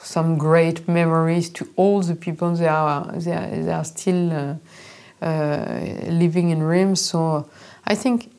[0.00, 4.54] some great memories to all the people that are, they are, they are still uh,
[5.20, 7.00] living in Reims.
[7.00, 7.48] So
[7.86, 8.30] I think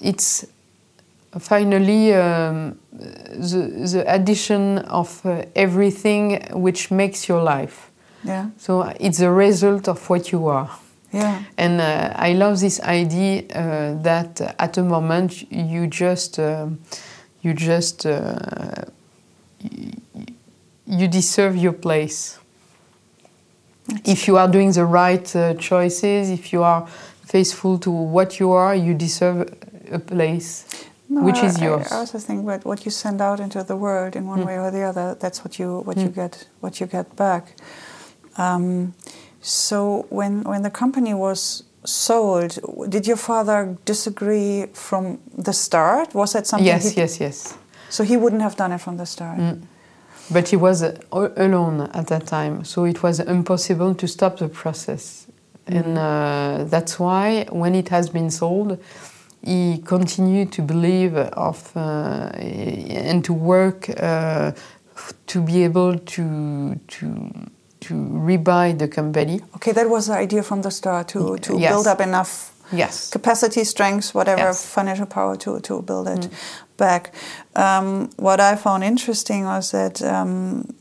[0.00, 0.46] it's
[1.38, 7.90] finally um, the, the addition of uh, everything which makes your life.
[8.22, 8.50] Yeah.
[8.56, 10.70] So it's a result of what you are.
[11.12, 11.42] Yeah.
[11.56, 16.66] And uh, I love this idea uh, that at a moment you just uh,
[17.42, 18.84] you just uh,
[20.86, 22.38] you deserve your place
[24.04, 26.86] if you are doing the right uh, choices, if you are
[27.26, 29.52] faithful to what you are, you deserve
[29.90, 31.92] a place no, which is yours.
[31.92, 34.46] I, also think that what you send out into the world in one mm.
[34.46, 36.04] way or the other, that's what you what mm.
[36.04, 37.56] you get what you get back.
[38.36, 38.94] Um,
[39.40, 46.14] so when when the company was sold, did your father disagree from the start?
[46.14, 46.66] Was that something?
[46.66, 47.58] Yes, yes, yes.
[47.90, 49.38] So he wouldn't have done it from the start.
[49.38, 49.62] Mm.
[50.30, 50.82] But he was
[51.12, 55.26] alone at that time, so it was impossible to stop the process.
[55.66, 55.76] Mm.
[55.76, 58.78] And uh, that's why, when it has been sold,
[59.42, 64.52] he continued to believe of uh, and to work uh,
[65.26, 67.30] to be able to to
[67.80, 69.42] to rebuy the company.
[69.56, 71.70] Okay, that was the idea from the start to to yes.
[71.70, 73.10] build up enough yes.
[73.10, 74.66] capacity, strength, whatever yes.
[74.66, 76.20] financial power to to build it.
[76.20, 76.32] Mm
[76.76, 77.14] back.
[77.54, 80.74] Um, what I found interesting was that um,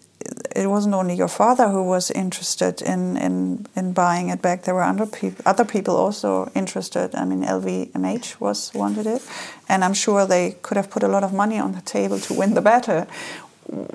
[0.56, 4.64] it wasn't only your father who was interested in, in, in buying it back.
[4.64, 7.14] There were other, peop- other people also interested.
[7.16, 9.22] I mean, LVMH was wanted it,
[9.70, 12.34] and I'm sure they could have put a lot of money on the table to
[12.34, 13.06] win the battle.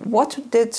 [0.05, 0.77] What did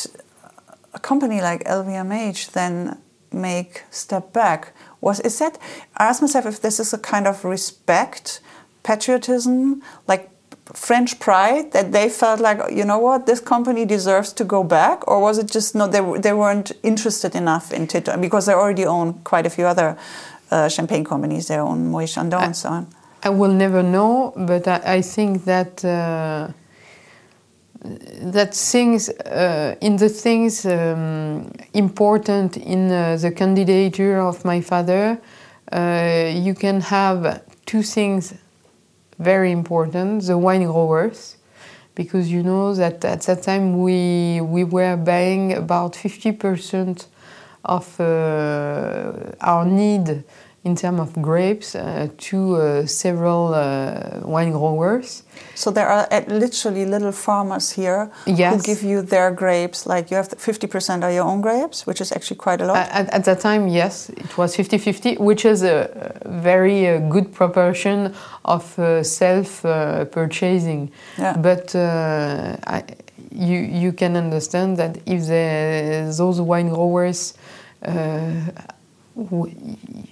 [0.93, 2.97] a company like LVMH then
[3.31, 4.73] make step back?
[5.01, 5.57] Was is that?
[5.97, 8.41] I asked myself if this is a kind of respect,
[8.83, 10.29] patriotism, like
[10.73, 15.07] French pride that they felt like, you know what, this company deserves to go back,
[15.07, 18.85] or was it just no, they, they weren't interested enough in Tito because they already
[18.85, 19.97] own quite a few other
[20.51, 21.47] uh, champagne companies.
[21.47, 22.87] They own Moët Chandon and so on.
[23.23, 26.49] I will never know, but I, I think that uh,
[27.81, 35.19] that things uh, in the things um, important in uh, the candidature of my father,
[35.71, 38.33] uh, you can have two things
[39.17, 41.37] very important the wine growers
[41.95, 47.05] because you know that at that time we we were buying about 50%
[47.65, 50.23] of uh, our need
[50.63, 55.23] in terms of grapes uh, to uh, several uh, wine growers.
[55.55, 58.55] So there are literally little farmers here yes.
[58.55, 59.85] who give you their grapes.
[59.85, 62.77] Like you have 50% are your own grapes, which is actually quite a lot.
[62.77, 68.13] At, at that time, yes, it was 50-50, which is a very uh, good proportion
[68.43, 70.91] of uh, self-purchasing.
[71.17, 71.37] yeah.
[71.37, 72.83] But I,
[73.31, 77.35] you you can understand that if the, those wine growers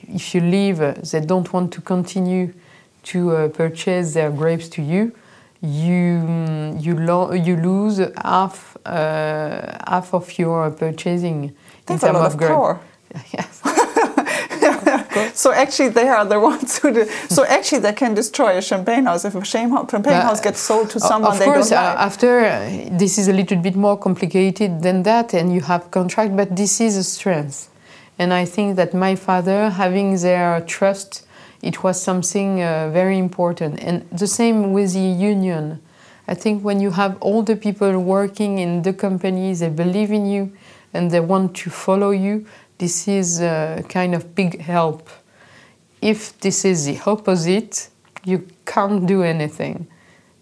[0.09, 0.77] if you leave,
[1.11, 2.53] they don't want to continue
[3.03, 5.11] to uh, purchase their grapes to you.
[5.61, 11.55] You mm, you, lo- you lose half uh, half of your purchasing
[11.85, 12.77] They in terms of of grape.
[13.33, 13.61] yes.
[15.33, 16.93] so actually, they are the ones who.
[16.93, 20.89] Do, so actually, they can destroy a champagne house if a champagne house gets sold
[20.91, 24.81] to someone of they course, uh, after uh, this is a little bit more complicated
[24.81, 27.69] than that, and you have contract, but this is a strength.
[28.19, 31.27] And I think that my father, having their trust,
[31.61, 33.79] it was something uh, very important.
[33.83, 35.81] And the same with the union.
[36.27, 40.25] I think when you have all the people working in the company, they believe in
[40.25, 40.51] you
[40.93, 42.45] and they want to follow you,
[42.77, 45.09] this is a kind of big help.
[46.01, 47.89] If this is the opposite,
[48.23, 49.87] you can't do anything.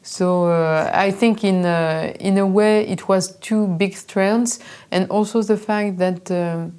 [0.02, 4.60] So uh, I think in uh, in a way it was two big strengths,
[4.92, 6.74] and also the fact that um,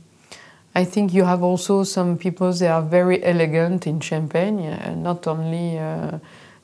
[0.76, 5.26] I think you have also some people that are very elegant in Champagne, uh, not
[5.26, 6.18] only uh,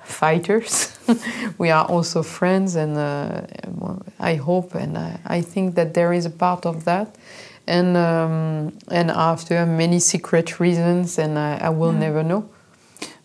[0.04, 0.98] fighters.
[1.58, 3.40] we are also friends, and uh,
[4.20, 7.16] I hope and I, I, think that there is a part of that.
[7.66, 12.00] And um, and after many secret reasons, and I, I will Yeah.
[12.00, 12.44] never know.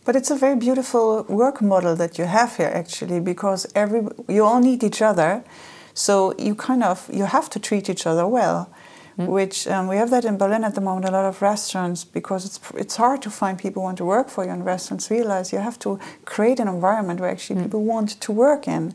[0.05, 4.45] But it's a very beautiful work model that you have here, actually, because every you
[4.45, 5.43] all need each other,
[5.93, 8.69] so you kind of you have to treat each other well.
[9.17, 9.27] Mm.
[9.27, 11.05] Which um, we have that in Berlin at the moment.
[11.07, 14.29] A lot of restaurants because it's it's hard to find people who want to work
[14.29, 14.51] for you.
[14.51, 17.63] And restaurants realize you have to create an environment where actually mm.
[17.63, 18.93] people want to work in.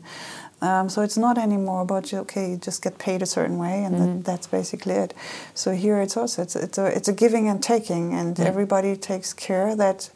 [0.63, 3.95] Um, so it's not anymore about okay, you just get paid a certain way, and
[3.95, 4.23] that, mm.
[4.23, 5.13] that's basically it.
[5.53, 9.33] So here it's also it's it's a it's a giving and taking, and everybody takes
[9.33, 10.09] care that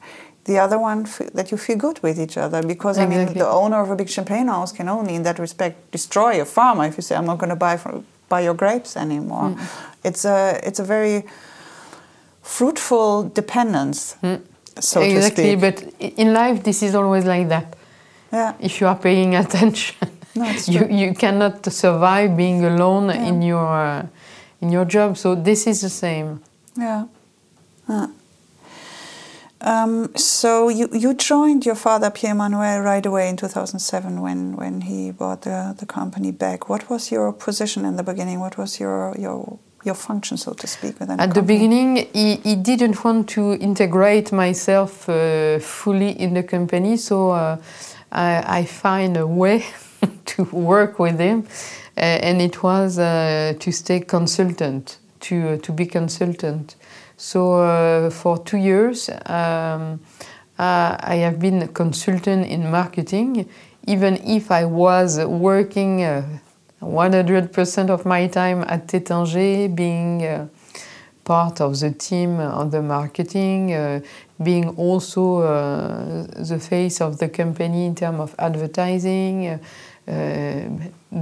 [0.45, 2.63] the other one f- that you feel good with each other.
[2.63, 5.91] Because I mean, the owner of a big champagne house can only, in that respect,
[5.91, 8.95] destroy a farmer if you say, "I'm not going to buy from, buy your grapes
[8.95, 9.55] anymore."
[10.07, 11.23] It's a it's a very
[12.41, 14.15] fruitful dependence,
[14.79, 17.75] so to exactly, but in life this is always like that.
[18.33, 19.95] yeah, If you are paying attention,
[20.35, 23.27] no, you you cannot survive being alone Yeah.
[23.29, 24.05] in your uh,
[24.61, 25.17] in your job.
[25.17, 26.39] So this is the same.
[26.77, 27.05] Yeah.
[29.59, 35.09] Um, so you, you joined your father Pierre-Emmanuel right away in 2007 when, when he
[35.11, 36.69] bought the, the company back.
[36.69, 38.39] What was your position in the beginning?
[38.39, 42.55] What was your your your function, so to speak, within At the beginning, he, he
[42.55, 47.57] didn't want to integrate myself uh, fully in the company, so uh,
[48.11, 49.65] I, I find a way
[50.25, 51.47] to work with him,
[51.97, 56.75] uh, and it was uh, to stay consultant, to uh, to be consultant.
[57.17, 59.99] So uh, for two years, um,
[60.59, 63.49] uh, I have been a consultant in marketing,
[63.87, 66.03] even if I was working.
[66.81, 70.47] Uh, 100% of my time at Taittinger, being uh,
[71.27, 73.99] part of the team on the marketing, uh,
[74.41, 79.59] being also uh, the face of the company in terms of advertising,
[80.07, 80.69] uh,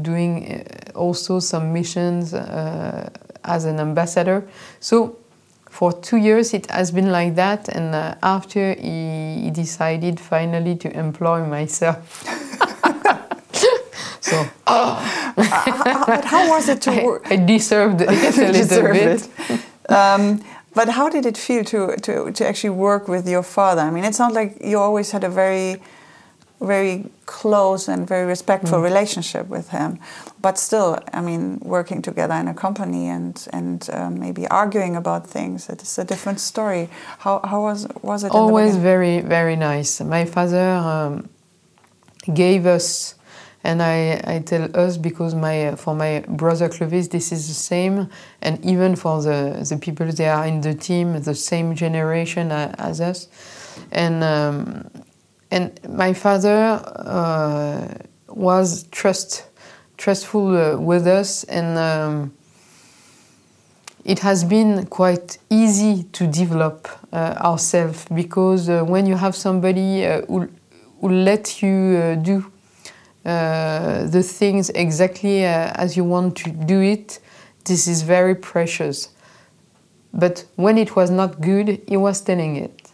[0.01, 3.09] doing uh, also some missions uh,
[3.43, 4.47] as an ambassador.
[4.79, 5.17] So
[5.71, 11.45] for two years it has been like that, and after he decided finally to employ
[11.45, 11.97] myself.
[14.30, 14.95] So, Uh,
[16.11, 17.23] but how was it to I, work?
[17.34, 18.09] I deserved it
[18.49, 19.21] a little bit.
[19.49, 19.91] it.
[19.91, 20.23] Um,
[20.73, 23.82] but how did it feel to, to, to actually work with your father?
[23.88, 25.78] I mean, it sounds like you always had a very,
[26.59, 28.84] very close and very respectful Mm.
[28.91, 29.99] relationship with him.
[30.41, 35.21] But still, I mean, working together in a company and and um, maybe arguing about
[35.38, 36.89] things, it is a different story.
[37.23, 38.28] How, how was was it?
[38.28, 40.03] in the Always very, very nice.
[40.03, 41.30] My father um,
[42.34, 43.15] gave us,
[43.66, 48.07] and I, I tell us because my for my brother Clovis, this is the same,
[48.41, 53.01] and even for the the people they are in the team, the same generation as
[53.01, 53.28] us,
[53.91, 54.89] and um,
[55.49, 57.88] and my father uh,
[58.30, 59.45] was trust
[59.97, 61.78] trustful uh, with us and.
[61.78, 62.32] Um,
[64.05, 70.05] it has been quite easy to develop uh, ourselves because uh, when you have somebody
[70.05, 70.47] uh, who,
[71.01, 72.45] who let you uh, do
[73.26, 77.19] the things exactly uh, as you want to do it,
[77.65, 79.09] this is very precious.
[80.13, 82.91] But when it was not good, he was telling it.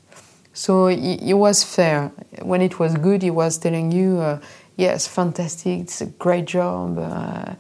[0.54, 2.12] So he, he was fair.
[2.42, 4.40] When it was good, he was telling you, uh,
[4.76, 7.54] yes, fantastic, it's a great job, uh,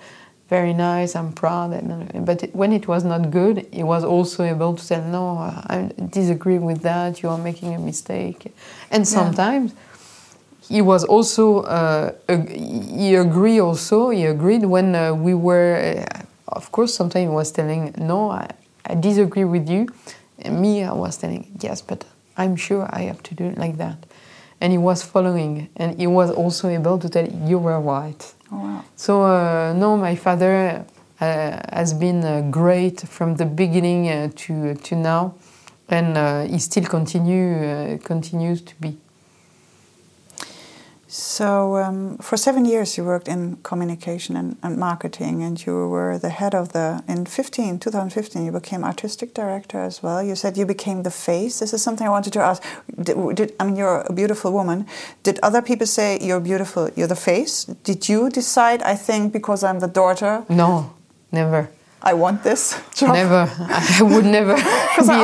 [0.49, 1.69] very nice, I'm proud.
[2.25, 6.57] But when it was not good, he was also able to say, no, I disagree
[6.57, 8.53] with that, you are making a mistake.
[8.89, 9.73] And sometimes
[10.61, 16.71] he was also, uh, he agreed also, he agreed when uh, we were, uh, of
[16.71, 18.49] course, sometimes he was telling, no, I,
[18.85, 19.87] I disagree with you.
[20.39, 22.05] And me, I was telling, yes, but
[22.37, 24.05] I'm sure I have to do it like that.
[24.59, 28.33] And he was following, and he was also able to tell, you were right.
[28.51, 28.85] Oh, wow.
[28.95, 30.85] So, uh, no, my father
[31.19, 35.33] uh, has been uh, great from the beginning uh, to, to now,
[35.89, 38.97] and uh, he still continue, uh, continues to be.
[41.13, 46.17] So, um, for seven years, you worked in communication and, and marketing, and you were
[46.17, 47.03] the head of the.
[47.05, 50.23] In 15, 2015, you became artistic director as well.
[50.23, 51.59] You said you became the face.
[51.59, 52.63] This is something I wanted to ask.
[52.97, 54.85] Did, did, I mean, you're a beautiful woman.
[55.23, 56.89] Did other people say you're beautiful?
[56.95, 57.65] You're the face.
[57.83, 58.81] Did you decide?
[58.83, 60.93] I think because I'm the daughter, No,
[61.33, 61.69] never.
[62.01, 63.15] I want this job.
[63.15, 63.51] Never.
[63.59, 64.61] I would never be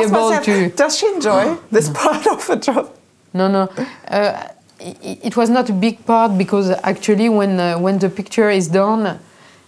[0.04, 0.68] able myself, to.
[0.68, 2.94] does she enjoy this part of the job?
[3.32, 3.62] No, no.
[4.06, 4.48] Uh,
[4.80, 8.68] it, it was not a big part because actually, when uh, when the picture is
[8.68, 9.18] done,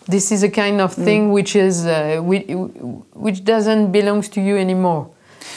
[0.07, 2.47] this is a kind of thing which is uh, which,
[3.15, 5.09] which doesn't belongs to you anymore.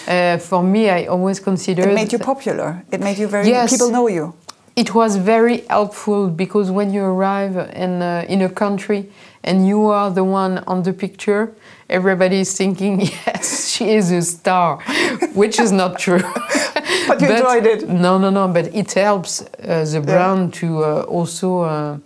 [0.08, 2.84] Uh, for me, I always consider It made you popular.
[2.92, 3.48] It made you very.
[3.48, 3.72] Yes.
[3.72, 4.34] People know you.
[4.76, 9.10] it was very helpful because when you arrive in uh, in a country
[9.44, 11.54] and you are the one on the picture,
[11.90, 14.80] everybody is thinking, yes, she is a star,
[15.34, 16.22] which is not true.
[17.20, 17.88] But you enjoyed it.
[17.90, 18.48] No, no, no.
[18.48, 21.62] But it helps uh, the brand to uh, also.
[21.62, 21.98] Uh,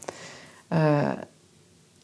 [0.71, 1.15] uh,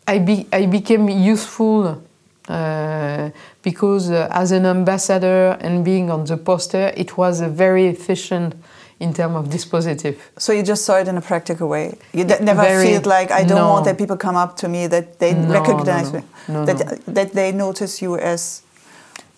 [0.07, 2.01] I be I became useful.
[2.49, 3.29] Uh,
[3.61, 8.53] because uh, as an ambassador and being on the poster, it was a very efficient
[8.99, 10.17] in terms of dispositive.
[10.37, 11.97] So you just saw it in a practical way.
[12.13, 13.69] You d- never Very- feel like I don't no.
[13.69, 17.31] want that people come up to me that they No, recognize no, me, that that
[17.31, 18.61] they notice you as.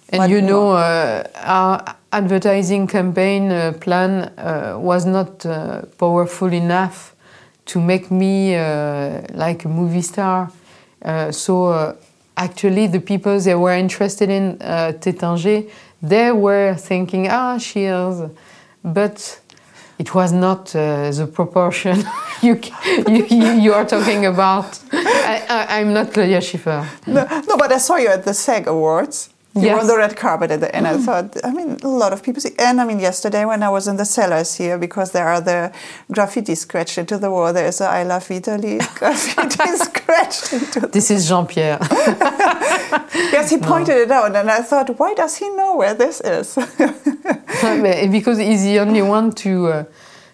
[0.09, 1.23] And you know, uh,
[2.15, 7.13] advertising campaign uh, plan uh, was not uh, powerful enough
[7.65, 10.49] to make me uh, like a movie star.
[11.01, 11.95] Uh, so uh,
[12.37, 15.69] actually, the people that were interested in uh, Taittinger,
[16.01, 18.21] they were thinking, ah, she is,
[18.83, 19.41] but.
[19.97, 22.03] It was not the proportion
[22.41, 22.59] you,
[23.07, 24.77] you, you are talking about.
[24.91, 26.85] I, I'm not Claudia Schiffer.
[27.07, 29.29] No, no, but I saw you at the SAG Awards.
[29.55, 32.11] You were on the red carpet at the, and I thought, I mean, a lot
[32.11, 32.51] of people see.
[32.59, 35.71] And I mean, yesterday when I was in the cellars here, because there are the
[36.11, 40.87] graffiti scratched into the wall, there is a I love Italy graffiti scratched into the
[40.87, 41.79] This is Jean Pierre.
[43.31, 46.55] Yes, he pointed it out, and I thought, why does he know where this is?
[46.55, 49.83] Because he's the only one to uh,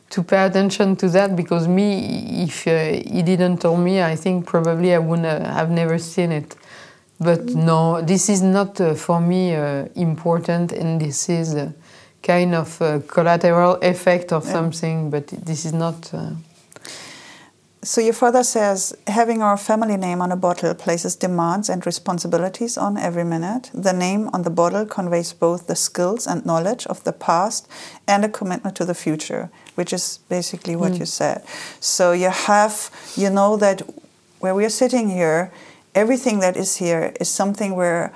[0.09, 1.35] to pay attention to that.
[1.35, 2.71] Because me, if uh,
[3.15, 6.55] he didn't tell me, I think probably I wouldn't have never seen it.
[7.23, 11.55] But no, this is not uh, for me uh, important, and this is
[12.23, 15.09] kind of collateral effect of something.
[15.11, 16.13] But this is not.
[16.13, 16.31] Uh,
[17.83, 22.77] So your father says having our family name on a bottle places demands and responsibilities
[22.77, 23.71] on every minute.
[23.73, 27.67] The name on the bottle conveys both the skills and knowledge of the past
[28.05, 31.41] and a commitment to the future, which is basically what you said.
[31.79, 33.81] So you have you know that
[34.41, 35.49] where we are sitting here,
[35.95, 38.13] everything that is here is something where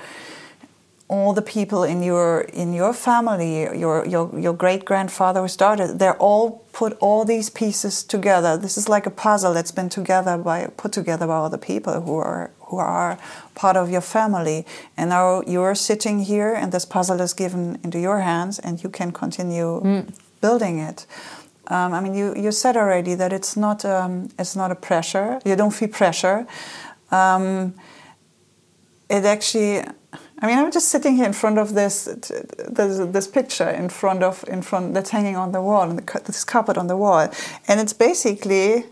[1.08, 6.00] all the people in your in your family, your your your great grandfather who started,
[6.00, 8.58] they're all put all these pieces together.
[8.58, 12.02] This is like a puzzle that's been together by put together by all the people
[12.02, 13.20] who are who are
[13.54, 14.66] part of your family.
[14.98, 18.90] And now you're sitting here, and this puzzle is given into your hands, and you
[18.90, 20.12] can continue mm.
[20.42, 21.06] building it.
[21.68, 25.40] Um, I mean, you, you said already that it's not um, it's not a pressure.
[25.46, 26.48] You don't feel pressure.
[27.12, 27.76] Um,
[29.10, 29.84] it actually
[30.40, 34.22] I mean, I'm just sitting here in front of this this, this picture in front
[34.22, 37.30] of in front that's hanging on the wall and the, this carpet on the wall,
[37.68, 38.86] and it's basically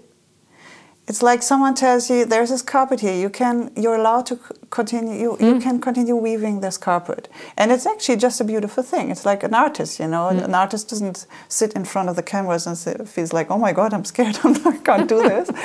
[1.06, 3.14] it's like someone tells you there's this carpet here.
[3.14, 4.40] You can you're allowed to
[4.70, 5.56] continue you, mm.
[5.56, 7.28] you can continue weaving this carpet.
[7.58, 9.12] And it's actually just a beautiful thing.
[9.12, 10.30] It's like an artist you know?
[10.32, 10.46] Mm.
[10.46, 13.94] an artist doesn't sit in front of the canvas and feels like oh my god
[13.94, 14.38] i'm scared.
[14.44, 15.50] I can't do this.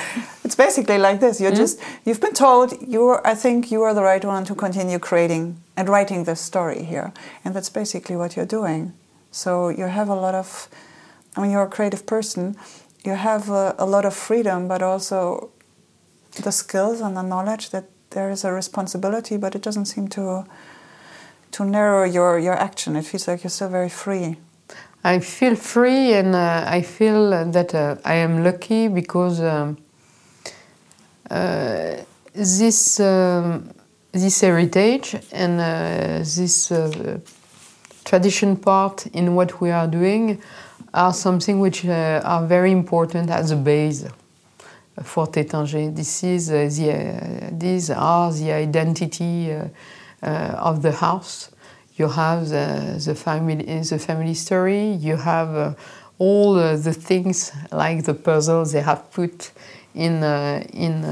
[0.44, 1.42] It's basically like this.
[1.42, 1.64] You're mm.
[1.64, 5.62] just you've been told you're i think you are the right one to continue creating
[5.76, 7.12] and writing this story here.
[7.44, 8.92] And that's basically what you're doing.
[9.30, 10.68] So you have a lot of
[11.36, 12.56] i mean you're a creative person
[13.04, 15.50] you have a, a lot of freedom, but also
[16.42, 20.44] the skills and the knowledge that there is a responsibility, but it doesn't seem to
[21.50, 22.96] to narrow your your action.
[22.96, 24.36] It feels like you're still very free.
[25.04, 29.78] I feel free, and uh, I feel that uh, I am lucky because um,
[31.30, 31.96] uh,
[32.32, 33.70] this um,
[34.12, 37.18] this heritage and uh, this uh,
[38.04, 40.40] tradition part in what we are doing
[40.98, 44.04] are something which uh, are very important as a base
[45.04, 45.94] for Taittinger.
[45.94, 49.68] This is uh, the, uh, these are the identity uh,
[50.22, 50.26] uh,
[50.58, 51.50] of the house.
[51.94, 54.92] You have the, the family the family story.
[54.94, 55.74] You have uh,
[56.18, 59.52] all the things like the puzzles they have put
[59.94, 60.22] in
[60.72, 61.04] in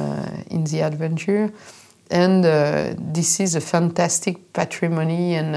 [0.51, 1.53] in the adventure,
[2.11, 2.45] and
[3.15, 5.57] this is a fantastic patrimony and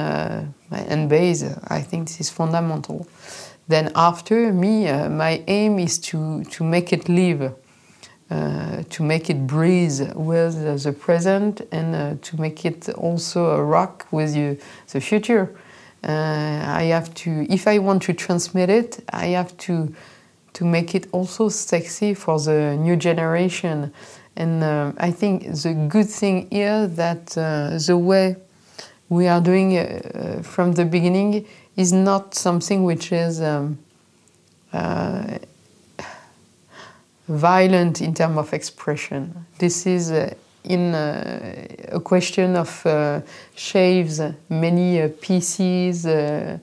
[0.71, 1.43] and base.
[1.67, 3.07] I think this is fundamental.
[3.69, 7.53] Then after me, uh, my aim is to, to make it live,
[8.31, 13.63] uh, to make it breathe with the present and uh, to make it also a
[13.63, 14.57] rock with you,
[14.91, 15.55] the future.
[16.03, 19.93] Uh, I have to, if I want to transmit it, I have to,
[20.53, 23.93] to make it also sexy for the new generation.
[24.35, 28.37] And uh, I think the good thing here that uh, the way
[29.09, 31.45] we are doing from the beginning
[31.79, 33.77] is not something which is um,
[34.73, 35.37] uh,
[37.29, 39.45] violent in terms of expression.
[39.57, 40.33] This is uh,
[40.65, 43.21] in uh, a question of uh,
[43.55, 46.05] shaves, many uh, pieces.
[46.05, 46.57] Uh,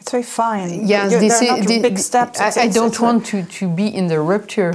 [0.00, 0.84] it's very fine.
[0.84, 2.40] Yes, You're, this is the, big steps.
[2.40, 4.74] I, I don't want to, to be in the rupture.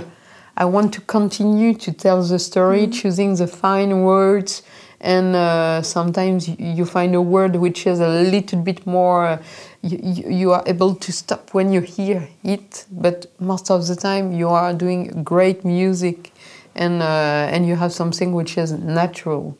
[0.55, 3.01] I want to continue to tell the story, mm -hmm.
[3.01, 4.63] choosing the fine words,
[5.01, 9.43] and uh, sometimes you find a word which is a little bit more uh,
[9.81, 9.97] you,
[10.29, 14.47] you, are able to stop when you hear it but most of the time you
[14.47, 16.31] are doing great music
[16.75, 19.57] and uh, and you have something which is natural.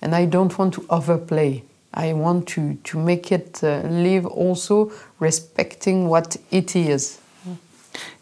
[0.00, 1.64] And i don't want to overplay.
[1.92, 7.18] I want to to make it uh, live also respecting what it is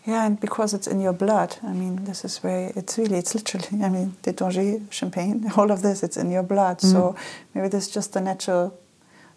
[0.07, 3.35] yeah, and because it's in your blood, I mean, this is where it's really, it's
[3.35, 6.79] literally, I mean, Taittinger, champagne, all of this, it's in your blood.
[6.79, 6.93] Mm.
[6.93, 7.17] So
[7.55, 8.79] maybe this is just the natural,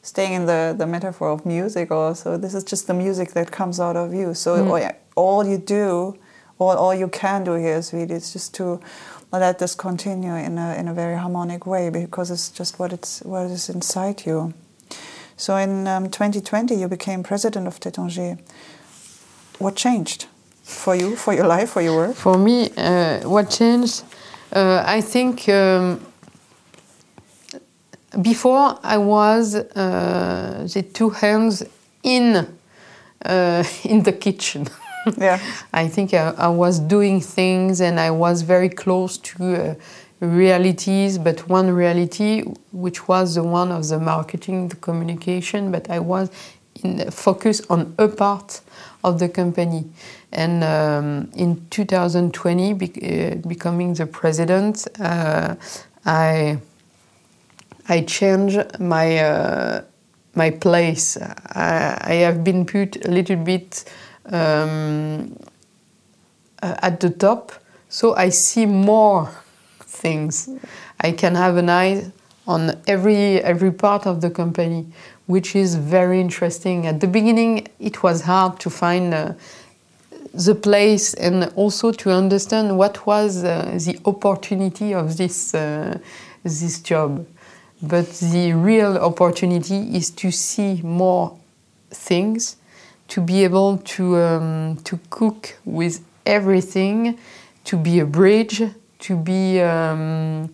[0.04, 3.80] staying in the, the metaphor of music also, this is just the music that comes
[3.80, 4.36] out of you.
[4.36, 4.96] So mm.
[5.16, 6.16] all you do,
[6.60, 8.80] all, all you can do here is really, it's just to
[9.32, 13.22] let this continue in a, in a very harmonic way because it's just what, it's,
[13.24, 14.54] what is inside you.
[15.36, 18.40] So in um, 2020, you became president of Taittinger.
[19.58, 20.28] What changed?
[20.70, 22.16] For you, for your life, for your work?
[22.16, 24.04] For me, uh, what changed?
[24.52, 26.00] Uh, I think um,
[28.22, 31.64] before I was uh, the two hands
[32.04, 32.48] in
[33.26, 34.68] uh, in the kitchen.
[35.18, 35.40] yeah,
[35.74, 39.76] I think I, I, was doing things and I was very close to uh,
[40.20, 46.00] realities, but one reality which was the one of the marketing, the communication, but I
[46.00, 46.30] was
[46.84, 48.62] in focus on a part
[49.04, 49.86] of the company.
[50.32, 55.56] And um, in 2020, be, uh, becoming the president, uh,
[56.06, 56.60] I
[57.88, 59.82] I changed my uh,
[60.36, 61.18] my place.
[61.18, 63.84] I, I, have been put a little bit
[64.26, 65.36] um,
[66.62, 67.52] uh, at the top,
[67.90, 69.30] so I see more
[69.82, 70.50] things.
[71.02, 72.12] I can have an eye
[72.48, 74.86] on every every part of the company,
[75.30, 76.88] which is very interesting.
[76.88, 79.34] At the beginning, it was hard to find uh,
[80.34, 86.00] the place and also to understand what was uh, the opportunity of this uh,
[86.44, 87.28] this job.
[87.80, 91.38] But the real opportunity is to see more
[91.92, 92.58] things,
[93.10, 97.20] to be able to um, to cook with everything,
[97.66, 98.64] to be a bridge,
[99.00, 100.50] to be um,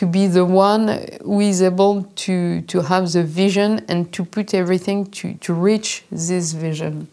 [0.00, 0.84] to be the one
[1.22, 5.88] who is able to to have the vision and to put everything to to reach
[6.10, 7.06] this vision,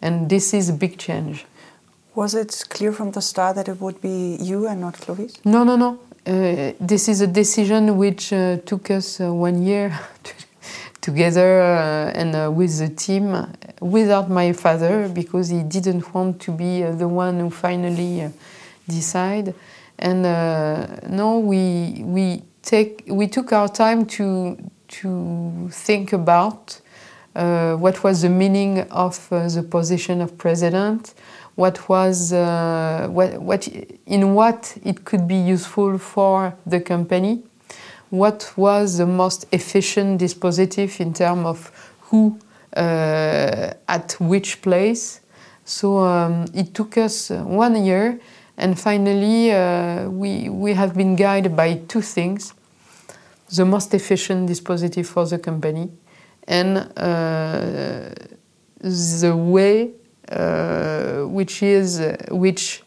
[0.00, 1.44] and this is a big change.
[2.14, 5.34] Was it clear from the start that it would be you and not Clovis?
[5.44, 5.90] No, no, no.
[6.26, 9.86] Uh, this is a decision which uh, took us uh, one year
[11.02, 13.26] together uh, and uh, with the team
[13.80, 18.30] without my father because he didn't want to be uh, the one who finally
[18.88, 19.54] decide.
[20.02, 20.22] And
[21.16, 24.56] no, we we take we took our time to
[25.00, 26.80] to think about
[27.34, 31.14] what was the meaning of the position of president
[31.54, 33.68] what was uh, what, what
[34.06, 37.42] in what it could be useful for the company
[38.12, 42.38] what was the most efficient dispositif in terms of who
[42.76, 45.20] uh, at which place.
[45.64, 48.20] So um, it took us one year
[48.56, 52.54] and finally uh, we, we have been guided by two things.
[53.54, 55.90] The most efficient dispositif for the company
[56.48, 58.10] and uh,
[58.80, 59.90] the way
[60.30, 62.00] uh, which is
[62.30, 62.82] which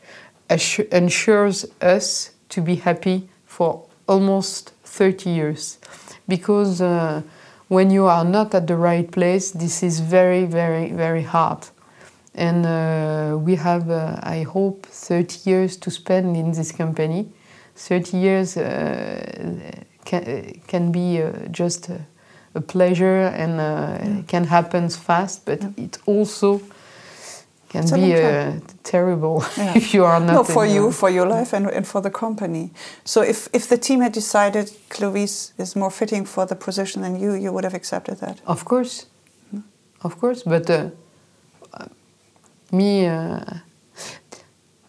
[0.91, 5.77] ensures us to be happy for almost 30 years.
[6.27, 7.21] Because uh,
[7.67, 11.67] when you are not at the right place this is very very very hard
[12.35, 17.27] and uh, we have uh, i hope 30 years to spend in this company
[17.75, 21.21] 30 years uh, can, can be
[21.51, 21.99] just a,
[22.53, 24.27] a, pleasure and mm.
[24.27, 26.61] can happen fast but it also
[27.75, 29.77] can it's be uh, terrible yeah.
[29.77, 30.33] if you are not.
[30.33, 32.71] No, for you, for your life, and, and for the company.
[33.03, 37.19] So, if if the team had decided Clovis is more fitting for the position than
[37.19, 38.41] you, you would have accepted that.
[38.45, 39.07] Of course,
[39.53, 39.63] mm.
[40.01, 40.43] of course.
[40.43, 40.89] But uh,
[42.71, 43.39] me, uh,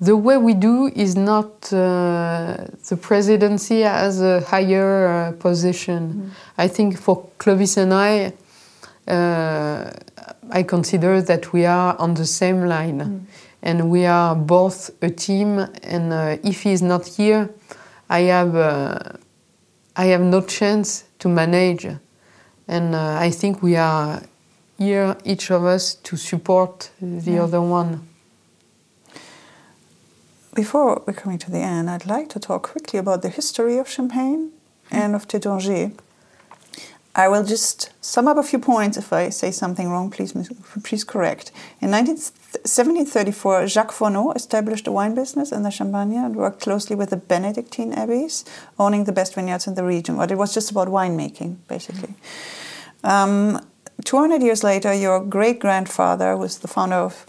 [0.01, 6.13] the way we do is not uh, the presidency as a higher uh, position.
[6.13, 6.31] Mm.
[6.59, 8.33] I think for Clovis and I
[9.09, 9.91] uh,
[10.51, 13.21] I consider that we are on the same line mm.
[13.63, 15.59] and we are both a team.
[15.83, 17.51] And uh, if he is not here,
[18.09, 18.99] I have uh,
[19.97, 21.87] I have no chance to manage.
[22.69, 24.23] And uh, I think we are
[24.79, 27.43] here, each of us, to support the yeah.
[27.43, 28.09] other one.
[30.55, 33.89] Before we're coming to the end, I'd like to talk quickly about the history of
[33.89, 34.53] Champagne
[34.91, 34.97] mm.
[34.97, 35.93] and of Taittinger.
[37.15, 38.99] I will just sum up a few points.
[38.99, 40.35] If I say something wrong, please,
[40.85, 41.51] please correct.
[41.81, 46.95] In 19, 1734, Jacques Fourneaux established a wine business in the Champagne and worked closely
[46.95, 48.45] with the Benedictine abbeys,
[48.79, 50.17] owning the best vineyards in the region.
[50.17, 52.15] But it was just about winemaking, basically.
[53.03, 53.61] Um,
[54.07, 57.27] 200 years later, your great grandfather was the founder of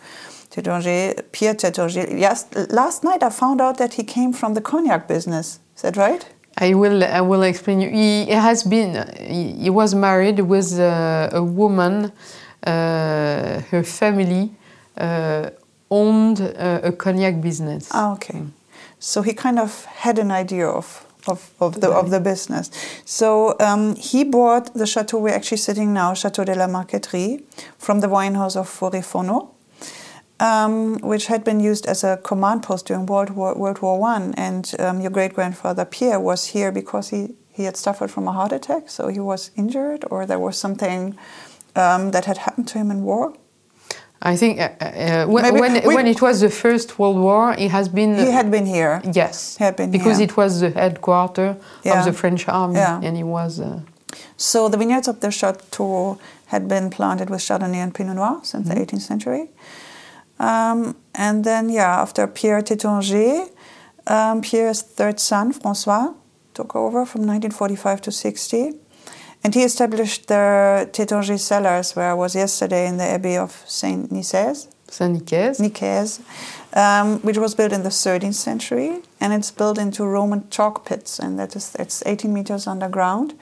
[0.52, 2.18] Taittinger, Pierre Taittinger.
[2.18, 5.60] Yes, last night I found out that he came from the cognac business.
[5.76, 6.26] Is that right?
[6.60, 7.90] I will I will explain you.
[7.90, 12.12] He has been he, he was married with a, a woman.
[12.66, 14.52] Uh, her family
[14.98, 15.50] uh,
[15.92, 17.90] owned a, a, cognac business.
[17.92, 18.42] Ah, okay.
[19.00, 22.72] So he kind of had an idea of of, of the of the business.
[23.06, 27.44] So um, he bought the chateau we're actually sitting now, Chateau de la Marqueterie,
[27.78, 29.52] from the wine house of Fourneaux
[30.40, 34.34] um, which had been used as a command post during World War, World War One.
[34.36, 38.32] And um, your great grandfather Pierre was here because he, he had suffered from a
[38.32, 41.18] heart attack, so he was injured, or there was something
[41.76, 43.34] um, that had happened to him in war.
[44.22, 47.88] I think uh, uh, when, when, when, it was the First World War, he has
[47.88, 48.18] been.
[48.18, 49.01] He had been here.
[49.13, 50.26] Yes, he had been because here.
[50.26, 51.99] it was the headquarters yeah.
[51.99, 52.99] of the French army, yeah.
[53.03, 53.59] and he was.
[53.59, 53.82] Uh,
[54.36, 58.68] so the vineyards of the chateau had been planted with Chardonnay and Pinot Noir since
[58.68, 58.88] mm -hmm.
[58.88, 59.49] the 18th century.
[60.39, 63.47] Um, and then, yeah, after Pierre Taittinger,
[64.05, 66.13] um, Pierre's third son, Francois,
[66.53, 68.74] took over from 1945 to 60.
[69.48, 74.12] And he established the Taittinger cellars, where I was yesterday in the Abbey of Saint
[74.12, 74.68] Nicaise.
[74.89, 75.62] Saint Nicaise.
[75.62, 76.20] Nicaise,
[76.74, 81.18] um, which was built in the 13th century, and it's built into Roman chalk pits,
[81.18, 83.36] and that is it's 18 meters underground.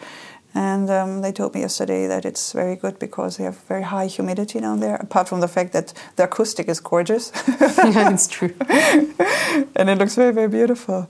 [0.53, 4.05] And um, they told me yesterday that it's very good because they have very high
[4.05, 7.31] humidity down there, apart from the fact that the acoustic is gorgeous.
[7.47, 8.53] yeah, it's true.
[9.75, 11.09] and it looks very, very beautiful.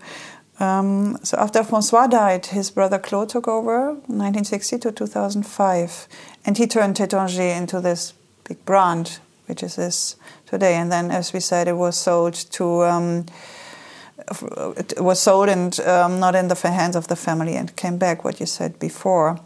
[0.59, 6.07] Um, so after Francois died, his brother Claude took over 1960 to 2005.
[6.45, 8.13] And he turned Taittinger into this
[8.47, 10.75] big brand, which is this today.
[10.75, 13.25] And then, as we said, it was sold to um,
[14.77, 18.23] it was sold and um, not in the hands of the family and came back.
[18.23, 19.39] What you said before.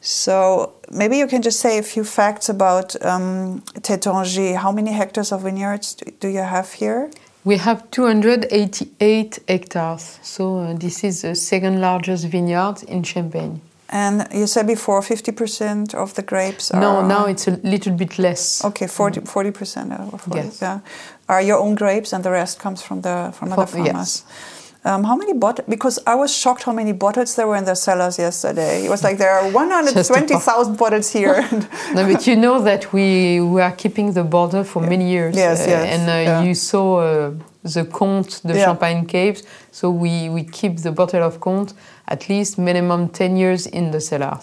[0.00, 5.42] So maybe you can just say a few facts about um, How many hectares of
[5.42, 7.10] vineyards do you have here?
[7.46, 10.18] We have 288 hectares.
[10.22, 13.60] So uh, this is the second largest vineyard in Champagne.
[13.88, 16.80] And you said before 50% of the grapes are...
[16.80, 18.64] No, now it's a little bit less.
[18.64, 20.60] Okay, 40, 40% of 40, yes.
[20.60, 20.80] yeah,
[21.28, 24.24] are your own grapes and the rest comes from the from other farmers.
[24.26, 24.65] Yes.
[24.86, 25.66] Um, how many bottles?
[25.68, 28.84] Because I was shocked how many bottles there were in the cellars yesterday.
[28.84, 31.42] It was like there are 120,000 bottles here.
[31.94, 34.88] no, but you know that we, we are keeping the bottle for yeah.
[34.88, 35.34] many years.
[35.34, 35.98] Yes, uh, yes.
[35.98, 36.42] And uh, yeah.
[36.44, 37.34] you saw uh,
[37.64, 38.66] the Comte, the yeah.
[38.66, 39.42] Champagne Caves.
[39.72, 41.72] So we, we keep the bottle of Comte
[42.06, 44.38] at least minimum 10 years in the cellar.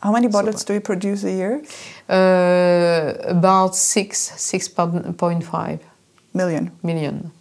[0.00, 1.60] How many bottles so, do we produce a year?
[2.08, 5.80] Uh, about six, 6.5
[6.34, 6.70] million.
[6.84, 7.32] Million.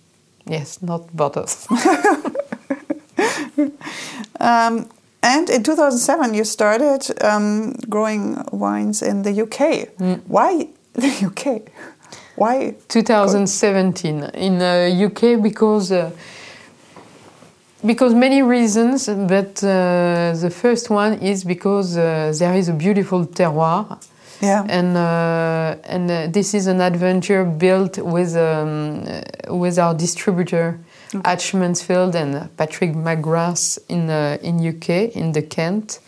[0.49, 1.67] Yes, not bottles.
[4.39, 4.89] um,
[5.23, 9.89] and in 2007, you started um, growing wines in the UK.
[9.97, 10.21] Mm.
[10.27, 11.71] Why the UK?
[12.35, 12.75] Why?
[12.87, 16.11] 2017 in the uh, UK because uh,
[17.85, 23.25] because many reasons, but uh, the first one is because uh, there is a beautiful
[23.25, 23.97] terroir.
[24.41, 24.65] Yeah.
[24.69, 29.03] And uh, and uh, this is an adventure built with um,
[29.49, 30.79] with our distributor
[31.13, 31.21] okay.
[31.29, 35.99] Hatch Mansfield and Patrick McGrath in uh, in UK in the Kent.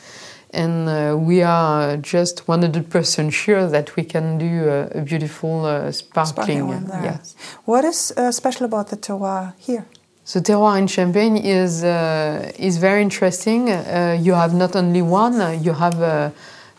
[0.52, 6.72] And uh, we are just 100% sure that we can do a, a beautiful sparkling.
[6.72, 7.36] sparkling yes.
[7.66, 9.86] What is special about the terroir here?
[10.32, 13.72] The terroir in Champagne is uh, is very interesting.
[13.72, 16.30] Uh, you have not only one; uh, you have uh,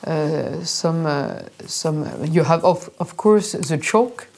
[0.06, 2.06] uh, some uh, some.
[2.30, 4.28] You have of of course the chalk,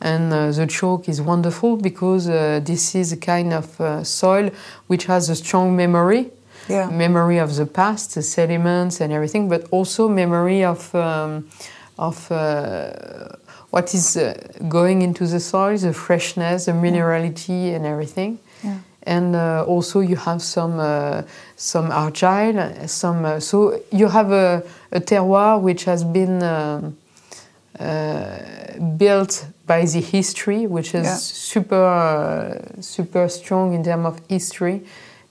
[0.00, 4.50] and the chalk is wonderful because this is a kind of soil
[4.86, 6.30] which has a strong memory.
[6.68, 6.90] Yeah.
[6.90, 11.48] Memory of the past, the sediments and everything, but also memory of um,
[11.98, 12.28] of
[13.70, 14.18] what is
[14.68, 18.38] going into the soil, the freshness, the minerality, and everything.
[18.62, 18.78] Yeah.
[19.02, 21.22] And uh, also you have some uh,
[21.56, 26.96] some argile, some uh, so you have a, a, terroir which has been um,
[27.78, 28.38] uh,
[28.96, 31.16] built by the history, which is yeah.
[31.16, 34.82] super uh, super strong in terms of history,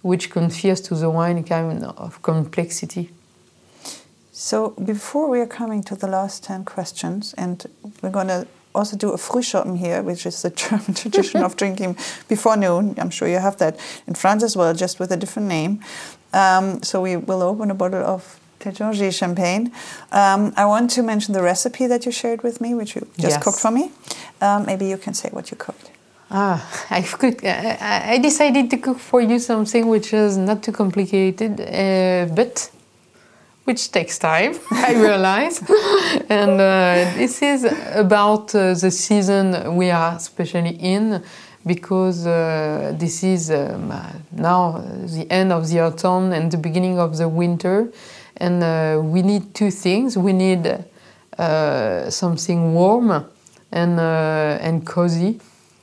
[0.02, 3.10] which confers to the wine kind of complexity.
[4.32, 7.66] So before we are coming to the last 10 questions, and
[8.02, 11.98] we're going to also do a Frühschoppen here, which is the German tradition of drinking
[12.28, 12.96] before noon.
[12.98, 15.80] I'm sure you have that in France as well, just with a different name.
[16.34, 18.40] Um, so we will open a bottle of
[19.12, 19.72] Champagne.
[20.12, 23.36] Um, I want to mention the recipe that you shared with me, which you just
[23.36, 23.44] yes.
[23.44, 23.92] cooked for me.
[24.42, 25.92] Um, maybe you can say what you cooked.
[26.32, 26.60] Ah,
[26.90, 27.44] I cooked.
[27.46, 32.72] I decided to cook for you something which is not too complicated, uh, but
[33.66, 35.60] which takes time, I realize.
[36.30, 41.24] and uh, this is about uh, the season we are especially in
[41.66, 43.92] because uh, this is um,
[44.32, 47.92] now the end of the autumn and the beginning of the winter.
[48.38, 50.18] And uh, we need two things.
[50.18, 50.86] We need
[51.38, 53.26] uh, something warm
[53.72, 55.40] and, uh, and cozy.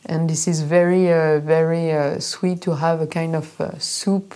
[0.07, 1.07] And this is very,
[1.41, 4.35] very sweet to have a kind of soup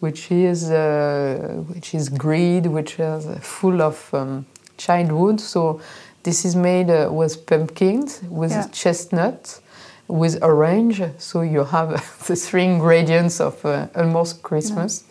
[0.00, 4.46] which is uh, which is greed, which is full of um,
[4.76, 5.40] childhood.
[5.40, 5.80] So
[6.22, 8.68] this is made uh, with pumpkins, with yeah.
[8.68, 9.60] chestnut,
[10.06, 11.02] with orange.
[11.18, 11.90] So you have
[12.26, 15.04] the three ingredients of uh, almost Christmas.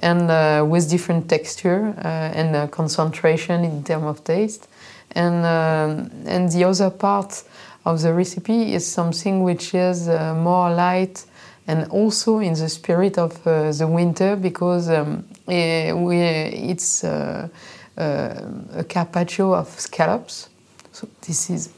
[0.00, 4.68] And uh, with different texture uh, and uh, concentration in terms of taste,
[5.12, 7.42] and um, and the other part
[7.84, 11.24] of the recipe is something which is more light
[11.68, 17.46] and also in the spirit of uh, the winter because um, eh, we, it's uh,
[17.96, 18.34] uh,
[18.74, 20.48] a carpaccio of scallops.
[20.92, 21.68] So this is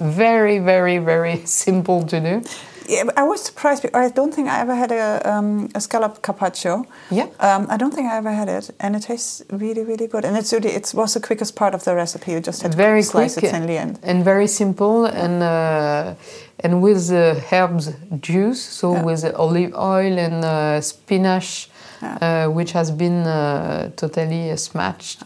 [0.00, 2.42] very, very, very simple to do.
[2.88, 3.84] Yeah, I was surprised.
[3.92, 6.86] I don't think I ever had a, um, a scallop carpaccio.
[7.10, 7.26] Yeah.
[7.38, 10.24] Um, I don't think I ever had it, and it tastes really, really good.
[10.24, 12.32] And it's really, it was the quickest part of the recipe.
[12.32, 16.14] You just had very to slice quick it thinly and and very simple and uh,
[16.60, 19.04] and with the herbs juice, so yeah.
[19.04, 21.68] with olive oil and uh, spinach,
[22.00, 22.46] yeah.
[22.46, 25.24] uh, which has been uh, totally smashed,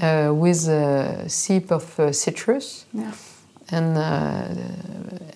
[0.00, 2.86] uh, with a sip of uh, citrus.
[2.92, 3.10] Yeah.
[3.72, 3.96] And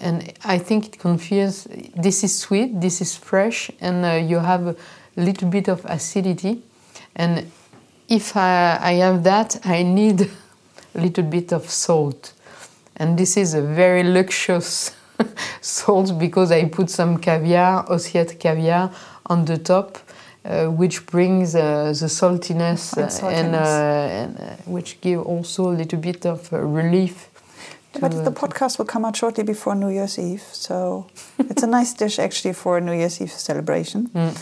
[0.01, 1.66] and I think it confuses.
[1.97, 2.80] This is sweet.
[2.80, 4.76] This is fresh, and you have a
[5.16, 6.62] little bit of acidity.
[7.16, 7.51] And
[8.09, 10.20] if I, I have that, I need
[10.95, 12.32] a little bit of salt.
[12.97, 14.95] And this is a very luxurious
[15.61, 18.91] salt because I put some caviar, Ossiet caviar,
[19.26, 19.99] on the top,
[20.45, 23.32] uh, which brings uh, the saltiness, And uh, saltiness.
[23.32, 27.30] and, uh, and uh, which give also a little bit of uh, relief.
[28.01, 31.07] But the podcast will come out shortly before New Year's Eve, so
[31.38, 34.09] it's a nice dish actually for a New Year's Eve celebration.
[34.09, 34.38] Mm.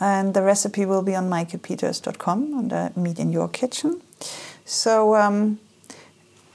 [0.00, 4.00] And the recipe will be on mikepeters.com on the Meet in Your Kitchen.
[4.64, 5.58] So, um,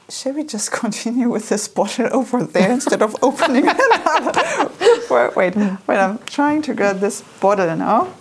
[0.09, 4.71] shall we just continue with this bottle over there instead of opening another?
[5.09, 8.13] wait, wait, wait, I'm trying to get this bottle now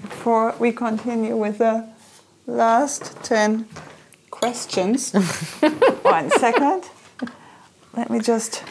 [0.00, 1.86] before we continue with the
[2.46, 3.66] last 10
[4.30, 5.12] questions.
[6.02, 6.84] One second.
[7.96, 8.62] Let me just.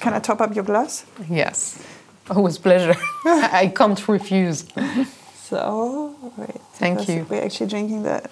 [0.00, 1.06] Can I top up your glass?
[1.30, 1.82] Yes.
[2.30, 2.94] Oh, with pleasure.
[3.24, 4.66] I can't refuse.
[5.34, 6.60] So, wait.
[6.74, 7.26] Thank you.
[7.28, 8.22] We're actually drinking the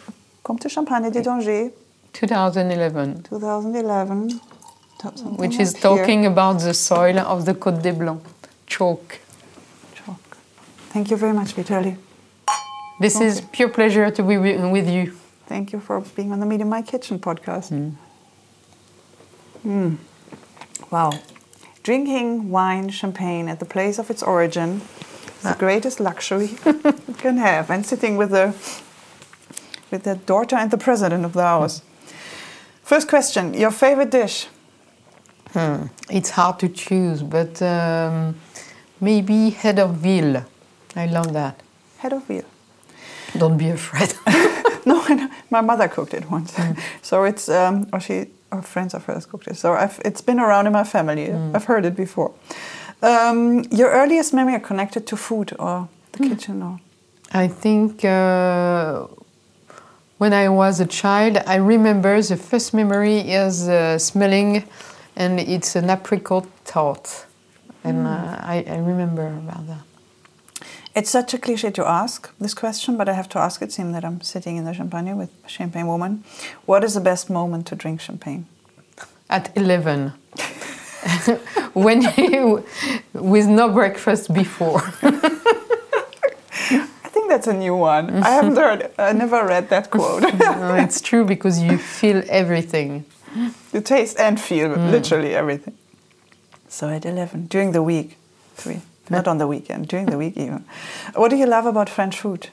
[0.42, 1.72] Comtes de Champagne de Taittinger
[2.12, 4.40] 2011, 2011.
[5.36, 5.96] Which is up here.
[5.96, 8.22] talking about the soil of the Côte des Blancs,
[8.66, 9.18] chalk.
[9.94, 10.36] Chalk.
[10.90, 11.96] Thank you very much, Vitalie.
[13.00, 15.12] This is pure pleasure to be with you.
[15.46, 17.72] Thank you for being on the Meet in My Kitchen podcast.
[17.72, 17.94] Mm.
[20.90, 21.12] Wow.
[21.82, 24.82] Drinking wine, champagne at the place of its origin
[25.36, 27.70] is the greatest luxury you can have.
[27.70, 28.54] And sitting with the
[29.90, 31.82] with the daughter and the president of the house.
[32.82, 34.48] First question: Your favorite dish?
[35.52, 35.86] Hmm.
[36.08, 38.36] It's hard to choose, but um,
[39.00, 40.44] maybe head of veal.
[40.96, 41.60] I love that.
[41.98, 42.44] Head of veal.
[43.36, 44.14] Don't be afraid.
[44.84, 45.00] No,
[45.48, 46.56] my mother cooked it once,
[47.02, 49.56] so it's um, or she or friends of hers cooked it.
[49.56, 51.32] So I've, it's been around in my family.
[51.54, 52.32] I've heard it before.
[53.02, 56.78] Um, your earliest memory connected to food or the kitchen or
[57.34, 59.06] I think uh,
[60.18, 64.64] when I was a child, I remember the first memory is uh, smelling,
[65.16, 67.26] and it's an apricot tart,
[67.84, 69.91] and uh, I, I remember about that.
[70.94, 73.72] It's such a cliche to ask this question, but I have to ask it.
[73.72, 76.22] Seeing that I'm sitting in the champagne with a champagne woman,
[76.66, 78.46] what is the best moment to drink champagne?
[79.30, 80.12] At eleven,
[81.72, 82.64] when you
[83.14, 84.82] with no breakfast before.
[87.04, 88.22] I think that's a new one.
[88.22, 88.90] I haven't heard.
[88.98, 90.22] I never read that quote.
[90.38, 93.06] No, it's true because you feel everything.
[93.72, 94.90] you taste and feel mm.
[94.90, 95.74] literally everything.
[96.68, 98.18] So at eleven during the week,
[98.56, 98.82] three.
[99.12, 100.64] Not on the weekend, during the week even.
[101.14, 102.48] What do you love about French food?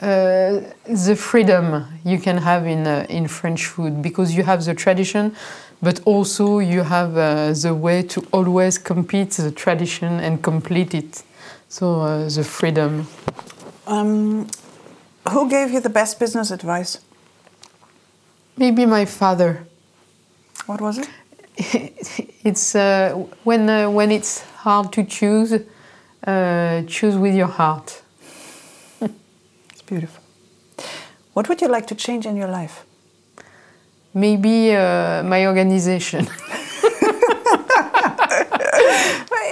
[0.00, 0.60] Uh,
[1.06, 5.34] the freedom you can have in uh, in French food because you have the tradition,
[5.80, 11.22] but also you have uh, the way to always compete the tradition and complete it.
[11.68, 13.06] So uh, the freedom.
[13.86, 14.48] Um,
[15.30, 16.98] who gave you the best business advice?
[18.56, 19.64] Maybe my father.
[20.66, 21.08] What was it?
[22.44, 23.14] it's uh,
[23.44, 25.52] when uh, when it's hard to choose,
[26.26, 28.02] uh, choose with your heart.
[29.72, 30.22] It's beautiful.
[31.34, 32.84] What would you like to change in your life?
[34.14, 36.28] Maybe uh, my organization.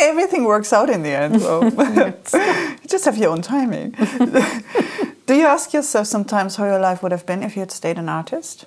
[0.01, 1.63] Everything works out in the end, so
[2.83, 3.95] you just have your own timing.
[5.27, 7.99] Do you ask yourself sometimes how your life would have been if you had stayed
[7.99, 8.67] an artist?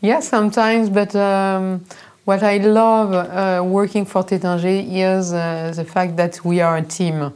[0.00, 1.84] Yeah, sometimes, but um,
[2.28, 6.82] what I love uh, working for Taittinger is uh, the fact that we are a
[6.82, 7.32] team.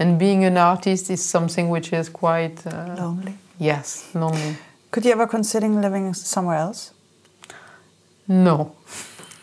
[0.00, 3.34] And being an artist is something which is quite, uh, Lonely.
[3.60, 4.56] yes, lonely.
[4.90, 6.92] Could you ever consider living somewhere else?
[8.26, 8.74] No.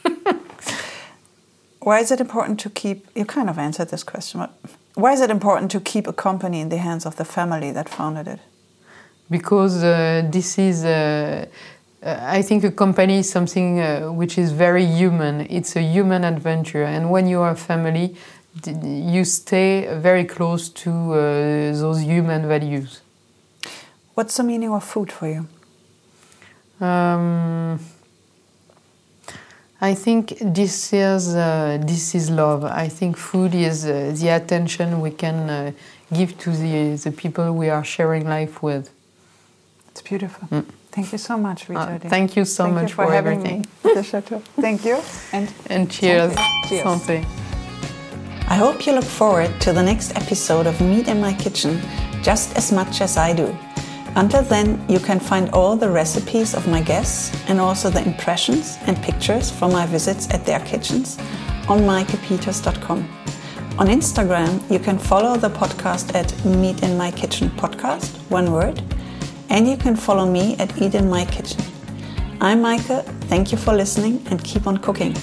[1.80, 2.98] Why is it important to keep?
[3.16, 4.52] You kind of answered this question, but
[4.96, 7.88] why is it important to keep a company in the hands of the family that
[7.88, 8.40] founded it?
[9.30, 11.46] Because uh, this is, uh, uh,
[12.06, 15.47] I think a company is something uh, which is very human.
[15.49, 16.84] It's a human adventure.
[16.84, 18.16] And when you are a family,
[18.84, 21.18] you stay very close to uh,
[21.74, 23.01] those human values.
[24.14, 25.47] What's the meaning of food for you?
[26.86, 27.80] Um,
[29.82, 32.64] I think this is uh, this is love.
[32.64, 35.72] I think food is uh, the attention we can uh,
[36.14, 38.89] give to the the people we are sharing life with.
[39.89, 40.66] It's beautiful.
[40.96, 43.66] Thank you so much, Uh, thank you so Thank much you for, for having everything.
[43.84, 43.89] me.
[43.91, 44.41] at the chateau.
[44.62, 44.98] Thank you,
[45.34, 46.70] and And cheers, Santé.
[46.70, 46.84] Cheers.
[46.86, 47.26] santé.
[48.48, 51.82] I hope you look forward to the next episode of Meet in My Kitchen
[52.24, 53.48] just as much as I do.
[54.16, 58.78] Until then, you can find all the recipes of my guests and also the impressions
[58.88, 61.18] and pictures from my visits at their kitchens
[61.68, 63.00] on meikepeters.com.
[63.78, 68.82] On Instagram, you can follow the podcast at Meet in My Kitchen Podcast, one word,
[69.50, 71.64] and you can follow me at Eat in My Kitchen.
[72.41, 75.16] I'm Meike, thank you for listening and keep on cooking.